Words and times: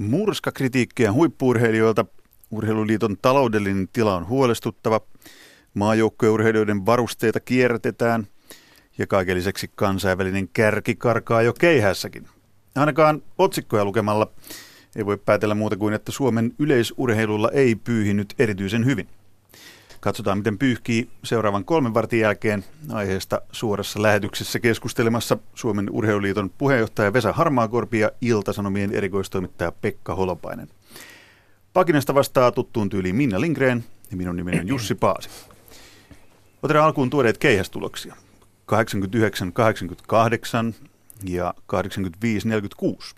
Murskakritiikkiä 0.00 1.12
huippuurheilijoilta. 1.12 2.04
Urheiluliiton 2.50 3.16
taloudellinen 3.22 3.88
tila 3.92 4.16
on 4.16 4.28
huolestuttava. 4.28 5.00
Maajoukkueurheilijoiden 5.74 6.86
varusteita 6.86 7.40
kierrätetään 7.40 8.26
ja 8.98 9.06
kaiken 9.06 9.36
lisäksi 9.36 9.70
kansainvälinen 9.74 10.48
kärki 10.48 10.94
karkaa 10.94 11.42
jo 11.42 11.52
keihässäkin. 11.52 12.26
Ainakaan 12.74 13.22
otsikkoja 13.38 13.84
lukemalla 13.84 14.30
ei 14.96 15.06
voi 15.06 15.18
päätellä 15.18 15.54
muuta 15.54 15.76
kuin, 15.76 15.94
että 15.94 16.12
Suomen 16.12 16.54
yleisurheilulla 16.58 17.50
ei 17.50 17.74
pyyhinyt 17.74 18.34
erityisen 18.38 18.84
hyvin. 18.84 19.08
Katsotaan, 20.00 20.38
miten 20.38 20.58
pyyhkii 20.58 21.10
seuraavan 21.24 21.64
kolmen 21.64 21.94
vartin 21.94 22.20
jälkeen 22.20 22.64
aiheesta 22.92 23.42
suorassa 23.52 24.02
lähetyksessä 24.02 24.58
keskustelemassa 24.58 25.38
Suomen 25.54 25.90
urheiluliiton 25.90 26.50
puheenjohtaja 26.58 27.12
Vesa 27.12 27.32
Harmaakorpi 27.32 27.98
ja 27.98 28.10
Ilta-Sanomien 28.20 28.92
erikoistoimittaja 28.92 29.72
Pekka 29.72 30.14
Holopainen. 30.14 30.68
Pakinasta 31.72 32.14
vastaa 32.14 32.52
tuttuun 32.52 32.88
tyyliin 32.88 33.16
Minna 33.16 33.40
Lindgren 33.40 33.84
ja 34.10 34.16
minun 34.16 34.36
nimeni 34.36 34.60
on 34.60 34.68
Jussi 34.68 34.94
Paasi. 34.94 35.28
Otetaan 36.62 36.86
alkuun 36.86 37.10
tuoreet 37.10 37.38
keihästuloksia. 37.38 38.14
89-88 38.72 38.76
ja 41.24 41.54
85-46. 43.12 43.16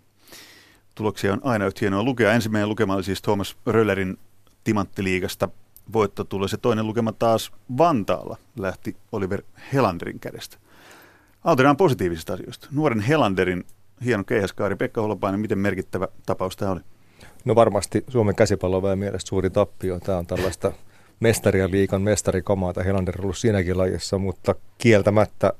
Tuloksia 0.94 1.32
on 1.32 1.40
aina 1.44 1.66
yhtä 1.66 1.78
hienoa 1.80 2.02
lukea. 2.02 2.32
Ensimmäinen 2.32 2.68
lukema 2.68 2.94
oli 2.94 3.04
siis 3.04 3.22
Thomas 3.22 3.56
Röllerin 3.66 4.18
Timanttiliigasta 4.64 5.48
voitto 5.92 6.24
tulee 6.24 6.48
se 6.48 6.56
toinen 6.56 6.86
lukema 6.86 7.12
taas 7.12 7.52
Vantaalla 7.78 8.36
lähti 8.58 8.96
Oliver 9.12 9.42
Helanderin 9.72 10.20
kädestä. 10.20 10.56
Aloitetaan 11.44 11.76
positiivisista 11.76 12.32
asioista. 12.32 12.68
Nuoren 12.70 13.00
Helanderin 13.00 13.64
hieno 14.04 14.24
keihäskaari 14.24 14.76
Pekka 14.76 15.02
Holopainen, 15.02 15.40
miten 15.40 15.58
merkittävä 15.58 16.08
tapaus 16.26 16.56
tämä 16.56 16.70
oli? 16.70 16.80
No 17.44 17.54
varmasti 17.54 18.04
Suomen 18.08 18.34
käsipalloväen 18.34 18.98
mielestä 18.98 19.28
suuri 19.28 19.50
tappio. 19.50 20.00
Tämä 20.00 20.18
on 20.18 20.26
tällaista 20.26 20.72
mestaria 21.20 21.70
liikan 21.70 22.02
mestarikamaa, 22.02 22.70
että 22.70 22.82
Helander 22.82 23.18
on 23.18 23.24
ollut 23.24 23.36
siinäkin 23.36 23.78
lajissa, 23.78 24.18
mutta 24.18 24.54
kieltämättä 24.78 25.52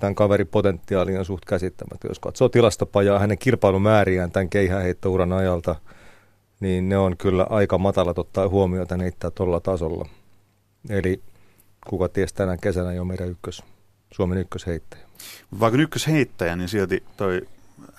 tämän 0.00 0.14
kaverin 0.14 0.46
potentiaali 0.46 1.16
on 1.16 1.24
suht 1.24 1.44
käsittämättä. 1.44 2.08
Jos 2.08 2.18
katsoo 2.18 2.48
tilastopajaa 2.48 3.18
hänen 3.18 3.38
kilpailumääriään 3.38 4.30
tämän 4.30 4.48
keihäänheittouran 4.48 5.32
ajalta– 5.32 5.76
niin 6.62 6.88
ne 6.88 6.98
on 6.98 7.16
kyllä 7.16 7.46
aika 7.50 7.78
matalat 7.78 8.18
ottaa 8.18 8.48
huomioon, 8.48 8.82
että 8.82 8.96
ne 8.96 9.02
heittää 9.04 9.30
tuolla 9.30 9.60
tasolla. 9.60 10.08
Eli 10.90 11.20
kuka 11.88 12.08
ties 12.08 12.32
tänä 12.32 12.56
kesänä 12.56 12.92
jo 12.92 13.04
meidän 13.04 13.28
ykkös, 13.28 13.62
Suomen 14.10 14.38
ykkösheittäjä. 14.38 15.02
Vaikka 15.60 15.82
ykkösheittäjä, 15.82 16.56
niin 16.56 16.68
silti 16.68 17.02
toi 17.16 17.48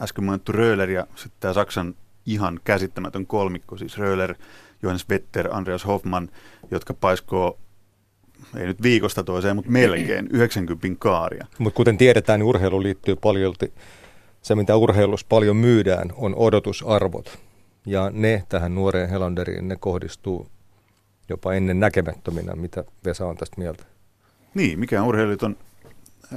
äsken 0.02 0.24
mainittu 0.24 0.52
Röhler 0.52 0.90
ja 0.90 1.08
sitten 1.16 1.38
tämä 1.40 1.54
Saksan 1.54 1.96
ihan 2.26 2.60
käsittämätön 2.64 3.26
kolmikko, 3.26 3.78
siis 3.78 3.98
Röhler, 3.98 4.36
Johannes 4.84 5.10
Vetter, 5.10 5.48
Andreas 5.52 5.86
Hoffman, 5.86 6.30
jotka 6.72 6.94
paiskoo 6.94 7.58
ei 8.58 8.66
nyt 8.66 8.82
viikosta 8.82 9.24
toiseen, 9.24 9.56
mutta 9.56 9.72
melkein 9.72 10.28
90 10.32 10.88
kaaria. 11.00 11.48
Mutta 11.58 11.78
kuten 11.78 11.98
tiedetään, 11.98 12.40
niin 12.40 12.48
urheilu 12.48 12.84
liittyy 12.84 13.16
paljon, 13.16 13.56
se 14.42 14.56
mitä 14.56 14.76
urheilussa 14.76 15.26
paljon 15.30 15.58
myydään, 15.58 16.12
on 16.16 16.36
odotusarvot. 16.36 17.40
Ja 17.86 18.10
ne 18.14 18.44
tähän 18.50 18.76
nuoreen 18.76 19.10
Helanderiin, 19.10 19.68
ne 19.68 19.76
kohdistuu 19.76 20.48
jopa 21.30 21.54
ennen 21.54 21.80
näkemättöminä, 21.80 22.56
mitä 22.56 22.84
Vesa 23.06 23.26
on 23.26 23.38
tästä 23.38 23.58
mieltä. 23.58 23.84
Niin, 24.54 24.80
mikä 24.80 25.02
on 25.02 25.08
urheiluliiton, 25.08 25.58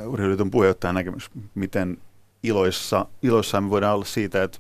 urheiluliiton 0.07 0.51
puheenjohtajan 0.51 0.95
näkemys? 0.95 1.31
Miten 1.55 1.99
iloissa, 2.43 3.07
iloissa 3.23 3.61
me 3.61 3.71
voidaan 3.71 3.95
olla 3.95 4.05
siitä, 4.05 4.43
että 4.43 4.59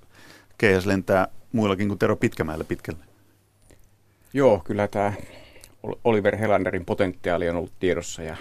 keihäs 0.58 0.86
lentää 0.86 1.28
muillakin 1.52 1.88
kuin 1.88 1.98
Tero 1.98 2.16
Pitkämäellä 2.16 2.64
pitkälle? 2.64 3.04
Joo, 4.32 4.62
kyllä 4.64 4.88
tämä 4.88 5.12
Oliver 6.04 6.36
Helanderin 6.36 6.84
potentiaali 6.84 7.48
on 7.48 7.56
ollut 7.56 7.72
tiedossa 7.80 8.22
ja 8.22 8.36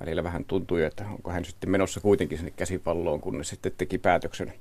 välillä 0.00 0.24
vähän 0.24 0.44
tuntui, 0.44 0.84
että 0.84 1.04
onko 1.08 1.30
hän 1.30 1.44
sitten 1.44 1.70
menossa 1.70 2.00
kuitenkin 2.00 2.38
sinne 2.38 2.50
käsipalloon, 2.50 3.20
kunnes 3.20 3.48
sitten 3.48 3.72
teki 3.78 3.98
päätöksen 3.98 4.52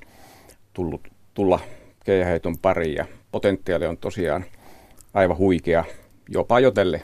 tullut, 0.73 1.07
tulla 1.33 1.59
keihäheiton 2.05 2.57
pariin 2.57 2.95
ja 2.95 3.05
potentiaali 3.31 3.85
on 3.85 3.97
tosiaan 3.97 4.45
aivan 5.13 5.37
huikea, 5.37 5.83
jopa 6.29 6.59
jo 6.59 6.71
tälle 6.71 7.01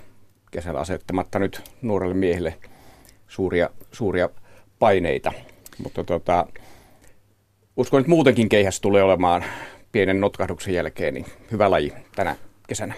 kesällä 0.51 0.79
asettamatta 0.79 1.39
nyt 1.39 1.61
nuorelle 1.81 2.15
miehelle 2.15 2.57
suuria, 3.27 3.69
suuria 3.91 4.29
paineita. 4.79 5.31
Mutta 5.83 6.03
tota, 6.03 6.47
uskon, 7.77 7.99
että 7.99 8.09
muutenkin 8.09 8.49
keihäs 8.49 8.81
tulee 8.81 9.03
olemaan 9.03 9.43
pienen 9.91 10.19
notkahduksen 10.19 10.73
jälkeen 10.73 11.13
niin 11.13 11.25
hyvä 11.51 11.71
laji 11.71 11.93
tänä 12.15 12.35
kesänä. 12.67 12.93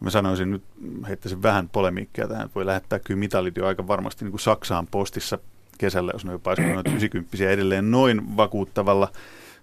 Mä 0.00 0.10
sanoisin 0.10 0.50
nyt, 0.50 0.62
heittäisin 1.08 1.42
vähän 1.42 1.68
polemiikkia 1.68 2.28
tähän, 2.28 2.50
voi 2.54 2.66
lähettää 2.66 2.98
kyllä 2.98 3.18
mitalit 3.18 3.56
jo 3.56 3.66
aika 3.66 3.86
varmasti 3.86 4.24
niin 4.24 4.32
kuin 4.32 4.40
Saksaan 4.40 4.86
postissa 4.90 5.38
kesällä, 5.78 6.10
jos 6.14 6.24
ne 6.24 6.32
jopa 6.32 6.52
90 6.52 7.50
edelleen 7.50 7.90
noin 7.90 8.36
vakuuttavalla, 8.36 9.12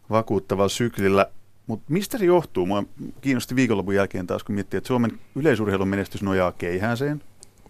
vakuuttavalla 0.09 0.69
syklillä. 0.69 1.25
Mutta 1.67 1.85
mistä 1.89 2.17
se 2.17 2.25
johtuu? 2.25 2.65
Mua 2.65 2.83
kiinnosti 3.21 3.55
viikonlopun 3.55 3.95
jälkeen 3.95 4.27
taas, 4.27 4.43
kun 4.43 4.55
miettii, 4.55 4.77
että 4.77 4.87
Suomen 4.87 5.19
yleisurheilun 5.35 5.87
menestys 5.87 6.23
nojaa 6.23 6.51
keihääseen 6.51 7.23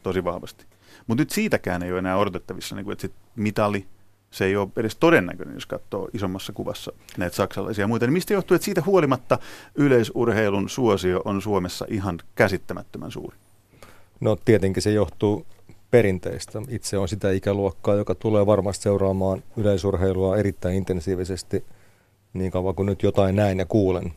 tosi 0.03 0.23
vahvasti. 0.23 0.65
Mutta 1.07 1.21
nyt 1.21 1.29
siitäkään 1.29 1.83
ei 1.83 1.91
ole 1.91 1.99
enää 1.99 2.17
odotettavissa, 2.17 2.75
niin 2.75 2.85
kuin, 2.85 2.93
että 2.93 3.01
sit 3.01 3.13
mitali, 3.35 3.85
se 4.31 4.45
ei 4.45 4.55
ole 4.55 4.69
edes 4.77 4.95
todennäköinen, 4.95 5.55
jos 5.55 5.65
katsoo 5.65 6.09
isommassa 6.13 6.53
kuvassa 6.53 6.91
näitä 7.17 7.35
saksalaisia 7.35 7.83
ja 7.83 7.87
muita. 7.87 8.05
Niin 8.05 8.13
mistä 8.13 8.33
johtuu, 8.33 8.55
että 8.55 8.65
siitä 8.65 8.83
huolimatta 8.85 9.39
yleisurheilun 9.75 10.69
suosio 10.69 11.21
on 11.25 11.41
Suomessa 11.41 11.85
ihan 11.89 12.19
käsittämättömän 12.35 13.11
suuri? 13.11 13.37
No 14.19 14.37
tietenkin 14.45 14.83
se 14.83 14.91
johtuu 14.91 15.45
perinteistä. 15.91 16.61
Itse 16.69 16.97
on 16.97 17.07
sitä 17.07 17.31
ikäluokkaa, 17.31 17.95
joka 17.95 18.15
tulee 18.15 18.45
varmasti 18.45 18.83
seuraamaan 18.83 19.43
yleisurheilua 19.57 20.37
erittäin 20.37 20.75
intensiivisesti– 20.75 21.63
niin 22.33 22.51
kauan 22.51 22.75
kuin 22.75 22.85
nyt 22.85 23.03
jotain 23.03 23.35
näin 23.35 23.59
ja 23.59 23.65
kuulen. 23.65 24.13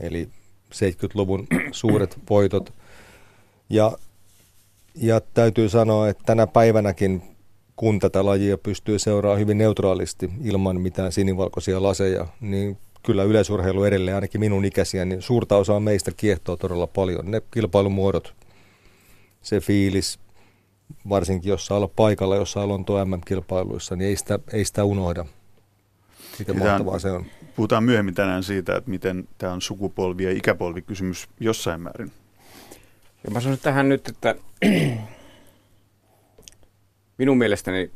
Eli 0.00 0.28
70-luvun 0.74 1.46
suuret 1.72 2.18
voitot. 2.30 2.72
Ja, 3.70 3.92
ja 4.94 5.20
täytyy 5.20 5.68
sanoa, 5.68 6.08
että 6.08 6.22
tänä 6.26 6.46
päivänäkin, 6.46 7.22
kun 7.76 7.98
tätä 7.98 8.24
lajia 8.24 8.58
pystyy 8.58 8.98
seuraamaan 8.98 9.40
hyvin 9.40 9.58
neutraalisti 9.58 10.30
ilman 10.42 10.80
mitään 10.80 11.12
sinivalkoisia 11.12 11.82
laseja, 11.82 12.26
niin 12.40 12.78
kyllä 13.02 13.22
yleisurheilu 13.24 13.84
edelleen, 13.84 14.14
ainakin 14.14 14.40
minun 14.40 14.64
ikäisiä, 14.64 15.04
niin 15.04 15.22
suurta 15.22 15.56
osaa 15.56 15.80
meistä 15.80 16.10
kiehtoo 16.16 16.56
todella 16.56 16.86
paljon. 16.86 17.30
Ne 17.30 17.42
kilpailumuodot, 17.50 18.34
se 19.42 19.60
fiilis, 19.60 20.18
varsinkin 21.08 21.50
jos 21.50 21.66
saa 21.66 21.76
olla 21.76 21.88
paikalla 21.88 22.36
jossain 22.36 22.68
Lontoon 22.68 23.10
MM-kilpailuissa, 23.10 23.96
niin 23.96 24.08
ei 24.08 24.16
sitä, 24.16 24.38
ei 24.52 24.64
sitä 24.64 24.84
unohda. 24.84 25.24
Miten 26.38 26.58
mahtavaa 26.58 26.98
se 26.98 27.10
on. 27.10 27.26
Puhutaan 27.56 27.84
myöhemmin 27.84 28.14
tänään 28.14 28.42
siitä, 28.42 28.76
että 28.76 28.90
miten 28.90 29.28
tämä 29.38 29.52
on 29.52 29.62
sukupolvi- 29.62 30.24
ja 30.24 30.30
ikäpolvikysymys 30.30 31.28
jossain 31.40 31.80
määrin. 31.80 32.12
Ja 33.24 33.30
mä 33.30 33.40
sanon 33.40 33.58
tähän 33.62 33.88
nyt, 33.88 34.08
että 34.08 34.34
minun 37.18 37.38
mielestäni 37.38 37.90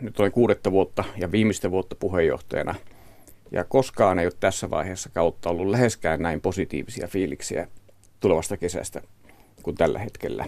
nyt 0.00 0.20
olen 0.20 0.32
kuudetta 0.32 0.72
vuotta 0.72 1.04
ja 1.16 1.32
viimeistä 1.32 1.70
vuotta 1.70 1.94
puheenjohtajana. 1.94 2.74
Ja 3.52 3.64
koskaan 3.64 4.18
ei 4.18 4.26
ole 4.26 4.32
tässä 4.40 4.70
vaiheessa 4.70 5.10
kautta 5.14 5.50
ollut 5.50 5.68
läheskään 5.68 6.22
näin 6.22 6.40
positiivisia 6.40 7.06
fiiliksiä 7.06 7.68
tulevasta 8.20 8.56
kesästä 8.56 9.02
kuin 9.62 9.76
tällä 9.76 9.98
hetkellä. 9.98 10.46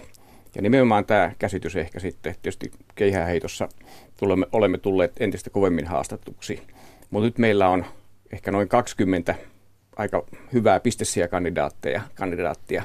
Ja 0.55 0.61
nimenomaan 0.61 1.05
tämä 1.05 1.31
käsitys 1.39 1.75
ehkä 1.75 1.99
sitten, 1.99 2.35
tietysti 2.41 2.71
keihäheitossa 2.95 3.69
tulemme, 4.17 4.45
olemme 4.51 4.77
tulleet 4.77 5.11
entistä 5.19 5.49
kovemmin 5.49 5.87
haastattuksi 5.87 6.61
mutta 7.13 7.25
nyt 7.25 7.37
meillä 7.37 7.69
on 7.69 7.85
ehkä 8.31 8.51
noin 8.51 8.67
20 8.67 9.35
aika 9.95 10.25
hyvää 10.53 10.79
pistesiä 10.79 11.27
kandidaatteja, 11.27 12.01
kandidaattia 12.15 12.83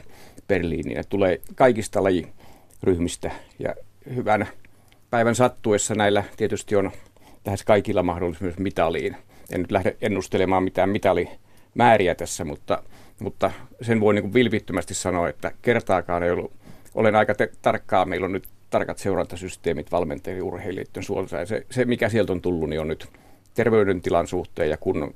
Berliiniin. 0.49 1.05
Tulee 1.09 1.41
kaikista 1.55 2.01
lajiryhmistä 2.05 3.31
ja 3.59 3.75
hyvän 4.15 4.47
päivän 5.11 5.35
sattuessa 5.35 5.95
näillä 5.95 6.25
tietysti 6.37 6.77
on 6.77 6.91
lähes 7.47 7.65
kaikilla 7.65 8.03
mahdollisuus 8.03 8.59
mitaliin. 8.59 9.17
En 9.53 9.61
nyt 9.61 9.73
lähde 9.73 9.97
ennustelemaan 10.01 10.63
mitään 10.63 10.91
mitalimääriä 10.91 12.15
tässä, 12.15 12.45
mutta, 12.45 12.83
mutta 13.21 13.51
sen 13.83 14.01
voi 14.01 14.15
niin 14.15 14.35
vilpittömästi 14.35 14.95
sanoa, 14.95 15.29
että 15.29 15.53
kertaakaan 15.63 16.23
ei 16.23 16.31
ollut, 16.31 16.53
olen 16.95 17.15
aika 17.15 17.35
te- 17.35 17.53
tarkkaa, 17.63 18.05
meillä 18.05 18.25
on 18.25 18.33
nyt 18.33 18.49
tarkat 18.71 18.99
seurantasysteemit 18.99 19.93
valmentajien 19.93 20.43
urheilijoiden 20.43 21.03
suolta 21.03 21.47
se, 21.47 21.67
se, 21.71 21.85
mikä 21.85 22.09
sieltä 22.09 22.33
on 22.33 22.41
tullut, 22.41 22.69
niin 22.69 22.81
on 22.81 22.89
nyt 22.89 23.09
terveydentilan 23.59 24.27
suhteen 24.27 24.71
ja 24.71 24.77
kunnon 24.77 25.15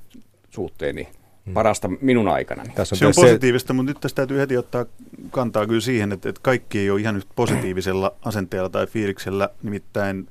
suhteen 0.49 0.95
niin 0.95 1.07
hmm. 1.45 1.53
parasta 1.53 1.89
minun 2.01 2.27
aikana. 2.27 2.63
Tässä 2.75 2.95
on 2.95 2.99
se 2.99 3.05
on 3.05 3.13
positiivista, 3.15 3.67
se... 3.67 3.73
mutta 3.73 3.89
nyt 3.89 3.99
tästä 3.99 4.15
täytyy 4.15 4.39
heti 4.39 4.57
ottaa 4.57 4.85
kantaa 5.31 5.67
kyllä 5.67 5.81
siihen, 5.81 6.11
että, 6.11 6.29
että 6.29 6.41
kaikki 6.43 6.79
ei 6.79 6.89
ole 6.89 6.99
ihan 6.99 7.15
yhtä 7.17 7.31
positiivisella 7.35 8.15
asenteella 8.25 8.69
tai 8.69 8.87
fiiliksellä, 8.87 9.49
nimittäin 9.63 10.27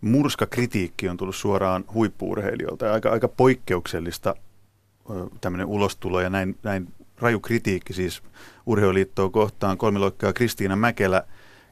murskakritiikki 0.00 1.08
on 1.08 1.16
tullut 1.16 1.36
suoraan 1.36 1.84
huippuurheilijoilta 1.94 2.86
ja 2.86 2.92
aika, 2.92 3.10
aika 3.10 3.28
poikkeuksellista 3.28 4.34
tämmöinen 5.40 5.66
ulostulo 5.66 6.20
ja 6.20 6.30
näin, 6.30 6.56
näin 6.62 6.88
raju 7.18 7.40
kritiikki 7.40 7.92
siis 7.92 8.22
urheiluliittoa 8.66 9.30
kohtaan. 9.30 9.78
Kolmiloikkaa 9.78 10.32
Kristiina 10.32 10.76
Mäkelä 10.76 11.22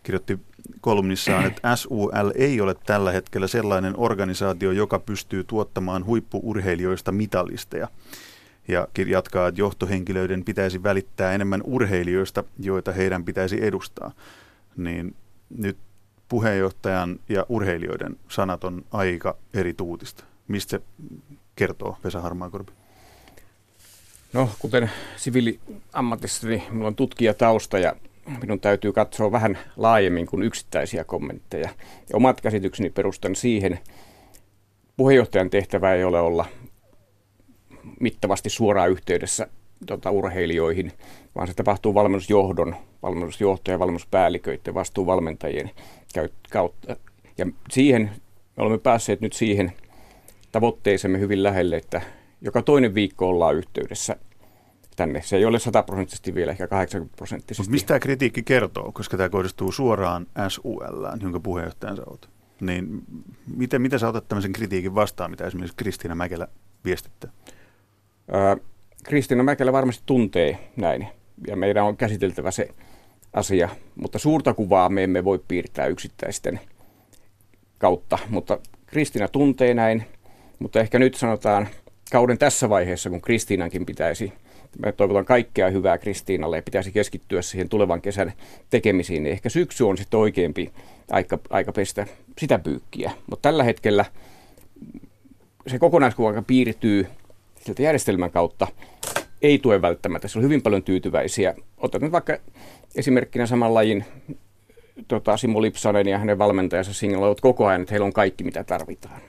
kirjoitti 0.03 0.39
kolumnissaan, 0.81 1.47
että 1.47 1.77
SUL 1.77 2.31
ei 2.35 2.61
ole 2.61 2.75
tällä 2.87 3.13
hetkellä 3.13 3.47
sellainen 3.47 3.95
organisaatio, 3.97 4.73
joka 4.73 4.99
pystyy 4.99 5.45
tuottamaan 5.45 6.07
huippuurheilijoista 6.07 7.13
mitalisteja. 7.13 7.89
Ja 8.69 8.89
jatkaa, 9.07 9.49
että 9.49 9.61
johtohenkilöiden 9.61 10.45
pitäisi 10.45 10.83
välittää 10.83 11.33
enemmän 11.33 11.61
urheilijoista, 11.65 12.45
joita 12.59 12.93
heidän 12.93 13.25
pitäisi 13.25 13.65
edustaa. 13.65 14.13
Niin 14.77 15.15
nyt 15.59 15.77
puheenjohtajan 16.29 17.19
ja 17.29 17.47
urheilijoiden 17.49 18.17
sanat 18.29 18.65
on 18.65 18.85
aika 18.91 19.37
eri 19.55 19.75
tuutista. 19.75 20.25
Mistä 20.49 20.71
se 20.71 20.83
kertoo, 21.57 21.97
Vesa 22.05 22.21
Harmaakorpi? 22.21 22.73
No, 24.33 24.51
kuten 24.59 24.91
siviiliammatissa, 25.17 26.49
niin 26.49 26.63
minulla 26.71 26.89
on 26.89 26.95
tutkijatausta 26.95 27.79
ja 27.79 27.97
minun 28.41 28.61
täytyy 28.61 28.93
katsoa 28.93 29.33
vähän 29.33 29.59
laajemmin 29.77 30.27
kuin 30.27 30.43
yksittäisiä 30.43 31.05
kommentteja. 31.05 31.69
Ja 32.09 32.17
omat 32.17 32.41
käsitykseni 32.41 32.91
perustan 32.91 33.37
siihen, 33.37 33.79
puheenjohtajan 34.97 35.51
tehtävä 35.51 35.95
ei 35.95 36.05
ole 36.05 36.21
olla 36.21 36.47
mittavasti 38.01 38.51
suoraan 38.51 38.91
yhteydessä 38.91 39.47
tota, 39.87 40.11
urheilijoihin, 40.11 40.93
vaan 41.35 41.49
se 41.49 41.55
tapahtuu 41.55 41.95
valmennusjohdon, 41.95 42.77
valmennusjohtajan, 43.03 43.81
valmennuspäälliköiden, 43.81 44.75
vastuuvalmentajien 44.75 45.71
kautta. 46.51 46.97
Ja 47.39 47.47
siihen 47.71 48.11
me 48.57 48.63
olemme 48.63 48.79
päässeet 48.79 49.21
nyt 49.21 49.33
siihen 49.33 49.73
tavoitteisemme 50.53 51.19
hyvin 51.19 51.43
lähelle, 51.43 51.77
että 51.77 52.01
joka 52.41 52.63
toinen 52.63 52.95
viikko 52.95 53.29
ollaan 53.29 53.57
yhteydessä 53.57 54.17
tänne. 54.97 55.23
Se 55.23 55.37
ei 55.37 55.45
ole 55.45 55.59
sataprosenttisesti 55.59 56.35
vielä, 56.35 56.53
ehkä 56.53 56.67
80 56.67 57.17
prosenttisesti. 57.17 57.63
Mutta 57.63 57.71
mistä 57.71 57.87
tämä 57.87 58.01
kritiikki 58.01 58.43
kertoo, 58.43 58.93
koska 58.93 59.17
tämä 59.17 59.29
kohdistuu 59.29 59.73
suoraan 59.73 60.27
SUL, 60.49 61.07
jonka 61.23 61.41
puheenjohtajansa 61.41 62.03
olet? 62.07 62.29
Niin 62.61 63.03
miten, 63.57 63.83
miten 63.83 63.99
sä 63.99 64.09
otat 64.09 64.29
tämmöisen 64.29 64.53
kritiikin 64.53 64.95
vastaan, 64.95 65.31
mitä 65.31 65.47
esimerkiksi 65.47 65.77
Kristiina 65.77 66.15
Mäkelä 66.15 66.49
viestittää? 66.85 67.31
Kristiina 69.05 69.43
Mäkelä 69.43 69.73
varmasti 69.73 70.03
tuntee 70.07 70.59
näin, 70.77 71.09
ja 71.47 71.57
meidän 71.57 71.85
on 71.85 71.97
käsiteltävä 71.97 72.51
se 72.51 72.69
asia, 73.33 73.69
mutta 73.95 74.19
suurta 74.19 74.55
kuvaa 74.55 74.89
me 74.89 75.05
emme 75.05 75.25
voi 75.25 75.41
piirtää 75.49 75.87
yksittäisten 75.87 76.61
kautta, 77.79 78.19
mutta 78.29 78.59
Kristiina 78.87 79.29
tuntee 79.29 79.75
näin, 79.75 80.05
mutta 80.59 80.81
ehkä 80.81 80.99
nyt 80.99 81.15
sanotaan 81.15 81.69
kauden 82.13 82.39
tässä 82.39 82.69
vaiheessa, 82.69 83.11
kun 83.11 83.21
Kristiinankin 83.21 83.87
pitäisi, 83.87 84.33
me 84.79 84.93
toivotan 84.93 85.25
kaikkea 85.25 85.71
hyvää 85.71 85.99
Kristiinalle 85.99 86.57
ja 86.57 86.63
pitäisi 86.63 86.93
keskittyä 86.93 87.43
siihen 87.43 87.69
tulevan 87.69 88.01
kesän 88.01 88.33
tekemisiin, 88.71 89.23
niin 89.23 89.33
ehkä 89.33 89.49
syksy 89.49 89.85
on 89.85 89.99
sitten 89.99 90.21
oikeampi 90.21 90.73
aika, 91.11 91.39
aika 91.51 91.73
pestä 91.73 92.07
sitä 92.39 92.59
pyykkiä. 92.59 93.11
Mutta 93.31 93.49
tällä 93.49 93.65
hetkellä 93.65 94.05
se 95.67 95.79
kokonaiskuva 95.79 96.43
piirtyy 96.47 97.07
sieltä 97.61 97.83
järjestelmän 97.83 98.31
kautta, 98.31 98.67
ei 99.43 99.59
tue 99.59 99.83
välttämättä. 99.83 100.29
Se 100.29 100.39
on 100.39 100.45
hyvin 100.45 100.63
paljon 100.63 100.83
tyytyväisiä. 100.83 101.55
Otat 101.79 102.03
nyt 102.03 102.13
vaikka 102.13 102.39
esimerkkinä 102.95 103.47
saman 103.47 103.75
lajin 103.75 104.05
tota, 105.09 105.37
Simo 105.37 105.63
Lipsanen 105.63 106.09
ja 106.09 106.19
hänen 106.19 106.39
valmentajansa 106.39 106.95
signaloivat 106.95 107.41
koko 107.41 107.67
ajan, 107.67 107.81
että 107.81 107.93
heillä 107.93 108.05
on 108.05 108.13
kaikki, 108.13 108.45
mitä 108.45 108.65
tarvitaan. 108.65 109.21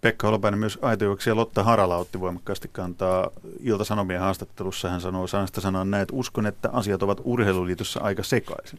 Pekka 0.00 0.26
Holopainen 0.26 0.60
myös 0.60 0.78
aitojuoksi 0.82 1.30
ja 1.30 1.36
Lotta 1.36 1.62
Harala 1.62 1.96
otti 1.96 2.20
voimakkaasti 2.20 2.68
kantaa 2.72 3.30
Ilta-Sanomien 3.60 4.20
haastattelussa. 4.20 4.90
Hän 4.90 5.00
sanoi 5.00 5.28
sanasta 5.28 5.60
sanaan 5.60 5.90
näin, 5.90 6.02
että 6.02 6.16
uskon, 6.16 6.46
että 6.46 6.70
asiat 6.72 7.02
ovat 7.02 7.20
urheiluliitossa 7.24 8.00
aika 8.00 8.22
sekaisin. 8.22 8.78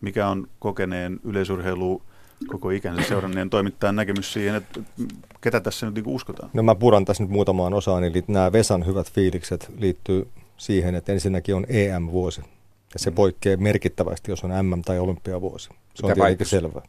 Mikä 0.00 0.28
on 0.28 0.46
kokeneen 0.58 1.20
yleisurheilu 1.24 2.02
koko 2.46 2.70
ikänsä 2.70 3.02
seuranneen 3.02 3.50
toimittajan 3.50 3.96
näkemys 3.96 4.32
siihen, 4.32 4.54
että 4.54 4.80
ketä 5.40 5.60
tässä 5.60 5.86
nyt 5.86 5.94
niin 5.94 6.06
uskotaan? 6.06 6.50
No 6.52 6.62
mä 6.62 6.74
puran 6.74 7.04
tässä 7.04 7.22
nyt 7.22 7.30
muutamaan 7.30 7.74
osaan, 7.74 8.04
eli 8.04 8.24
nämä 8.28 8.52
Vesan 8.52 8.86
hyvät 8.86 9.12
fiilikset 9.12 9.70
liittyy 9.78 10.28
siihen, 10.56 10.94
että 10.94 11.12
ensinnäkin 11.12 11.54
on 11.54 11.66
EM-vuosi. 11.68 12.40
Ja 12.94 12.98
se 12.98 13.10
mm. 13.10 13.14
poikkeaa 13.14 13.56
merkittävästi, 13.56 14.30
jos 14.30 14.44
on 14.44 14.50
MM- 14.50 14.82
tai 14.84 14.98
olympiavuosi. 14.98 15.68
Se 15.94 16.06
on 16.06 16.14
tietenkin 16.14 16.46
selvä. 16.46 16.82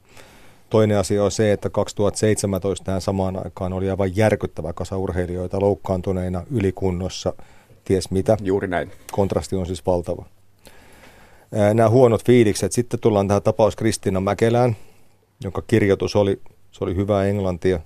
Toinen 0.74 0.98
asia 0.98 1.24
on 1.24 1.31
se, 1.31 1.52
että 1.52 1.70
2017 1.70 2.86
tähän 2.86 3.02
samaan 3.02 3.46
aikaan 3.46 3.74
oli 3.74 3.90
aivan 3.90 4.16
järkyttävä 4.16 4.74
kasa 4.74 4.98
urheilijoita 4.98 5.60
loukkaantuneina, 5.60 6.44
ylikunnossa, 6.52 7.34
ties 7.84 8.12
mitä. 8.12 8.38
Juuri 8.42 8.68
näin. 8.68 8.92
Kontrasti 9.12 9.56
on 9.56 9.66
siis 9.66 9.86
valtava. 9.86 10.25
Nämä 11.74 11.90
huonot 11.90 12.25
fiilikset. 12.25 12.72
Sitten 12.72 13.00
tullaan 13.00 13.28
tähän 13.28 13.44
tapaus 13.44 13.75
Kristiina 13.75 14.20
Mäkelään, 14.20 14.75
jonka 15.44 15.62
kirjoitus 15.62 16.16
oli, 16.16 16.42
se 16.72 16.84
oli 16.84 16.96
hyvää 16.96 17.25
englantia. 17.25 17.80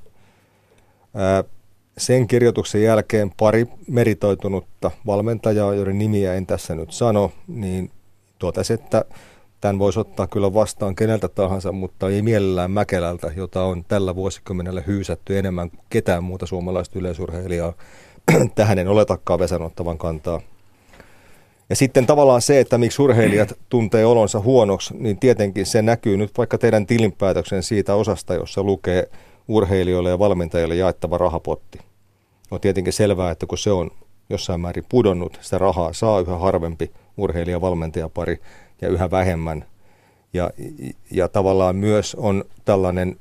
Sen 1.98 2.28
kirjoituksen 2.28 2.84
jälkeen 2.84 3.32
pari 3.38 3.68
meritoitunutta 3.88 4.92
valmentajaa, 5.06 5.74
joiden 5.74 5.98
nimiä 6.00 6.34
en 6.34 6.46
tässä 6.46 6.76
nyt 6.76 6.92
sano, 6.92 7.32
niin 7.48 7.92
totesi, 8.40 8.74
että 8.74 9.06
Tämän 9.62 9.80
voisi 9.80 10.00
ottaa 10.00 10.28
kyllä 10.28 10.54
vastaan 10.54 10.96
keneltä 10.96 11.28
tahansa, 11.28 11.72
mutta 11.72 12.10
ei 12.10 12.22
mielellään 12.22 12.72
Mäkelältä, 12.72 13.32
jota 13.36 13.64
on 13.64 13.86
tällä 13.88 14.16
vuosikymmenellä 14.16 14.82
hyysätty 14.88 15.38
enemmän 15.38 15.70
kuin 15.70 15.80
ketään 15.90 16.24
muuta 16.24 16.46
suomalaista 16.46 17.00
yleisurheilijaa. 17.00 17.74
Tähän 18.56 18.80
en 18.80 18.88
oletakaan 18.88 19.40
vesanottavan 19.40 19.98
kantaa. 19.98 20.42
Ja 21.70 21.76
sitten 21.76 22.06
tavallaan 22.06 22.42
se, 22.42 22.60
että 22.60 22.78
miksi 22.78 23.02
urheilijat 23.02 23.54
tuntee 23.70 24.06
olonsa 24.06 24.40
huonoksi, 24.40 24.94
niin 24.98 25.20
tietenkin 25.20 25.66
se 25.66 25.82
näkyy 25.82 26.18
nyt 26.18 26.38
vaikka 26.38 26.58
teidän 26.58 26.86
tilinpäätöksen 26.86 27.64
siitä 27.64 27.96
osasta, 27.96 28.34
jossa 28.34 28.64
lukee 28.64 29.10
urheilijoille 29.48 30.10
ja 30.10 30.20
valmentajille 30.20 30.76
jaettava 30.76 31.18
rahapotti. 31.18 31.80
On 32.52 32.62
tietenkin 32.62 32.94
selvää, 32.94 33.32
että 33.32 33.46
kun 33.46 33.58
se 33.58 33.72
on 33.72 33.92
jossain 34.30 34.60
määrin 34.60 34.86
pudonnut, 34.90 35.40
sitä 35.42 35.58
rahaa 35.58 35.94
saa 35.94 36.20
yhä 36.20 36.38
harvempi 36.38 36.92
urheilija-valmentajapari 37.18 38.42
ja 38.82 38.90
yhä 38.90 39.12
vähemmän. 39.12 39.66
Ja, 40.34 40.52
ja 41.12 41.28
tavallaan 41.28 41.76
myös 41.76 42.16
on 42.16 42.44
tällainen, 42.66 43.16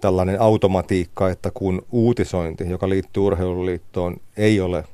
tällainen 0.00 0.40
automatiikka, 0.40 1.30
että 1.30 1.50
kun 1.54 1.82
uutisointi, 1.90 2.70
joka 2.70 2.88
liittyy 2.88 3.22
urheiluliittoon, 3.22 4.16
ei 4.36 4.60
ole 4.60 4.84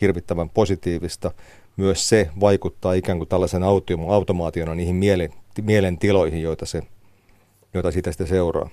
hirvittävän 0.00 0.50
positiivista, 0.50 1.30
myös 1.76 2.08
se 2.08 2.30
vaikuttaa 2.40 2.92
ikään 2.92 3.18
kuin 3.18 3.28
tällaisen 3.28 3.62
automaationa 4.08 4.74
niihin 4.74 4.96
mielen, 4.96 5.30
mielentiloihin, 5.62 6.42
joita, 6.42 6.66
se, 6.66 6.82
joita 7.74 7.90
siitä 7.90 8.12
sitten 8.12 8.26
seuraa. 8.26 8.70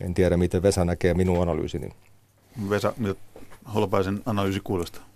En 0.00 0.14
tiedä, 0.14 0.36
miten 0.36 0.62
Vesa 0.62 0.84
näkee 0.84 1.14
minun 1.14 1.42
analyysini. 1.42 1.88
Vesa, 2.70 2.94
Holopaisen 3.74 4.22
analyysi 4.26 4.60
kuulostaa? 4.64 5.11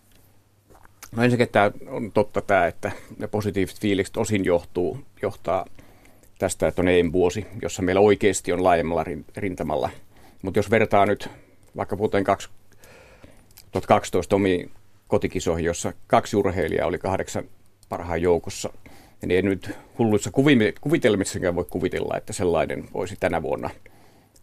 No 1.17 1.23
ensinnäkin 1.23 1.53
tämä 1.53 1.71
on 1.89 2.13
totta 2.13 2.41
tämä, 2.41 2.67
että 2.67 2.93
ne 3.19 3.27
positiiviset 3.27 3.81
fiilikset 3.81 4.17
osin 4.17 4.45
johtuu, 4.45 4.99
johtaa 5.23 5.67
tästä, 6.39 6.69
että 6.69 6.83
on 6.83 6.89
EM-vuosi, 6.89 7.47
jossa 7.63 7.83
meillä 7.83 8.01
oikeasti 8.01 8.53
on 8.53 8.65
laajemmalla 8.65 9.05
rintamalla. 9.37 9.91
Mutta 10.43 10.59
jos 10.59 10.71
vertaa 10.71 11.07
nyt 11.07 11.29
vaikka 11.77 11.99
vuoteen 11.99 12.25
2012 12.25 14.37
omiin 14.37 14.71
kotikisoihin, 15.09 15.65
jossa 15.65 15.93
kaksi 16.07 16.37
urheilijaa 16.37 16.87
oli 16.87 16.99
kahdeksan 16.99 17.45
parhaan 17.89 18.23
joukossa, 18.23 18.73
niin 19.23 19.31
ei 19.31 19.43
nyt 19.43 19.71
hulluissa 19.99 20.31
kuvitelmissakaan 20.81 21.57
voi 21.57 21.67
kuvitella, 21.71 22.17
että 22.17 22.33
sellainen 22.33 22.89
voisi 22.95 23.17
tänä 23.21 23.43
vuonna 23.43 23.71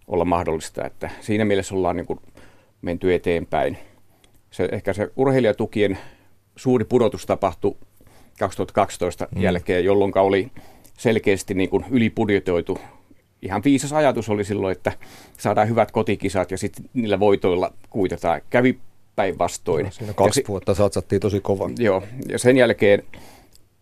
olla 0.08 0.26
mahdollista. 0.26 0.86
Että 0.86 1.10
siinä 1.22 1.46
mielessä 1.46 1.76
ollaan 1.76 1.96
niin 1.96 2.06
kuin 2.06 2.20
menty 2.82 3.14
eteenpäin. 3.14 3.78
Se, 4.52 4.70
ehkä 4.72 4.94
se 4.94 5.12
urheilijatukien 5.16 5.98
suuri 6.56 6.86
pudotus 6.86 7.26
tapahtui 7.26 7.76
2012 8.40 9.28
mm. 9.36 9.42
jälkeen, 9.42 9.86
jolloin 9.86 10.18
oli 10.18 10.52
selkeästi 10.98 11.54
niin 11.54 11.70
kuin 11.70 11.86
ylipudjetoitu. 11.90 12.80
Ihan 13.42 13.62
viisas 13.64 13.94
ajatus 13.94 14.30
oli 14.30 14.44
silloin, 14.44 14.72
että 14.72 14.92
saadaan 15.38 15.70
hyvät 15.70 15.92
kotikisat 15.92 16.52
ja 16.52 16.58
sitten 16.58 16.86
niillä 16.94 17.20
voitoilla 17.20 17.74
kuitetaan. 17.90 18.42
Kävi 18.50 18.80
päinvastoin. 19.16 19.86
No, 19.86 19.92
siinä 19.92 20.14
kaksi 20.14 20.42
ja 20.42 20.48
vuotta 20.48 20.74
satsattiin 20.74 21.22
tosi 21.22 21.40
kova. 21.42 21.70
Joo, 21.80 22.04
ja 22.30 22.40
sen 22.40 22.58
jälkeen, 22.58 23.04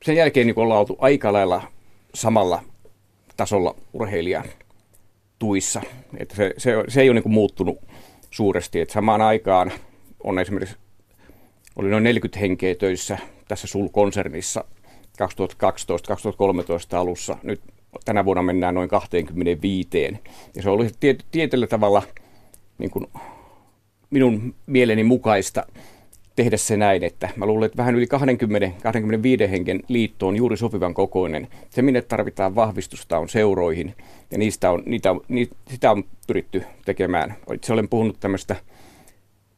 sen 0.03 0.15
jälkeen 0.15 0.47
niin 0.47 0.59
ollaan 0.59 0.79
oltu 0.79 0.97
aika 0.99 1.33
lailla 1.33 1.63
samalla 2.13 2.63
tasolla 3.37 3.75
urheilijan 3.93 4.45
tuissa. 5.39 5.81
Että 6.17 6.35
se, 6.35 6.53
se, 6.57 6.73
se 6.87 7.01
ei 7.01 7.09
ole 7.09 7.19
niin 7.19 7.31
muuttunut 7.31 7.77
suuresti. 8.31 8.79
Että 8.81 8.93
samaan 8.93 9.21
aikaan 9.21 9.71
on 10.23 10.39
esimerkiksi 10.39 10.75
oli 11.75 11.89
noin 11.89 12.03
40 12.03 12.39
henkeä 12.39 12.75
töissä 12.75 13.17
tässä 13.47 13.67
Sul-konsernissa 13.67 14.63
2012-2013 15.21 16.97
alussa. 16.97 17.37
Nyt 17.43 17.61
tänä 18.05 18.25
vuonna 18.25 18.43
mennään 18.43 18.75
noin 18.75 18.89
25. 18.89 19.87
Ja 20.55 20.61
se 20.61 20.69
oli 20.69 20.87
tiet- 20.87 21.25
tietyllä 21.31 21.67
tavalla 21.67 22.03
niin 22.77 22.91
kuin 22.91 23.07
minun 24.09 24.55
mieleni 24.67 25.03
mukaista 25.03 25.65
tehdä 26.35 26.57
se 26.57 26.77
näin, 26.77 27.03
että 27.03 27.29
mä 27.35 27.45
luulen, 27.45 27.65
että 27.65 27.77
vähän 27.77 27.95
yli 27.95 28.07
20-25 29.45 29.47
hengen 29.49 29.79
liitto 29.87 30.27
on 30.27 30.35
juuri 30.35 30.57
sopivan 30.57 30.93
kokoinen. 30.93 31.47
Se, 31.69 31.81
minne 31.81 32.01
tarvitaan 32.01 32.55
vahvistusta, 32.55 33.17
on 33.17 33.29
seuroihin, 33.29 33.95
ja 34.31 34.37
niistä 34.37 34.71
on, 34.71 34.83
niitä 34.85 35.15
ni, 35.27 35.49
sitä 35.69 35.91
on 35.91 36.03
pyritty 36.27 36.63
tekemään. 36.85 37.35
Itse 37.53 37.73
olen 37.73 37.89
puhunut 37.89 38.19
tämmöistä 38.19 38.55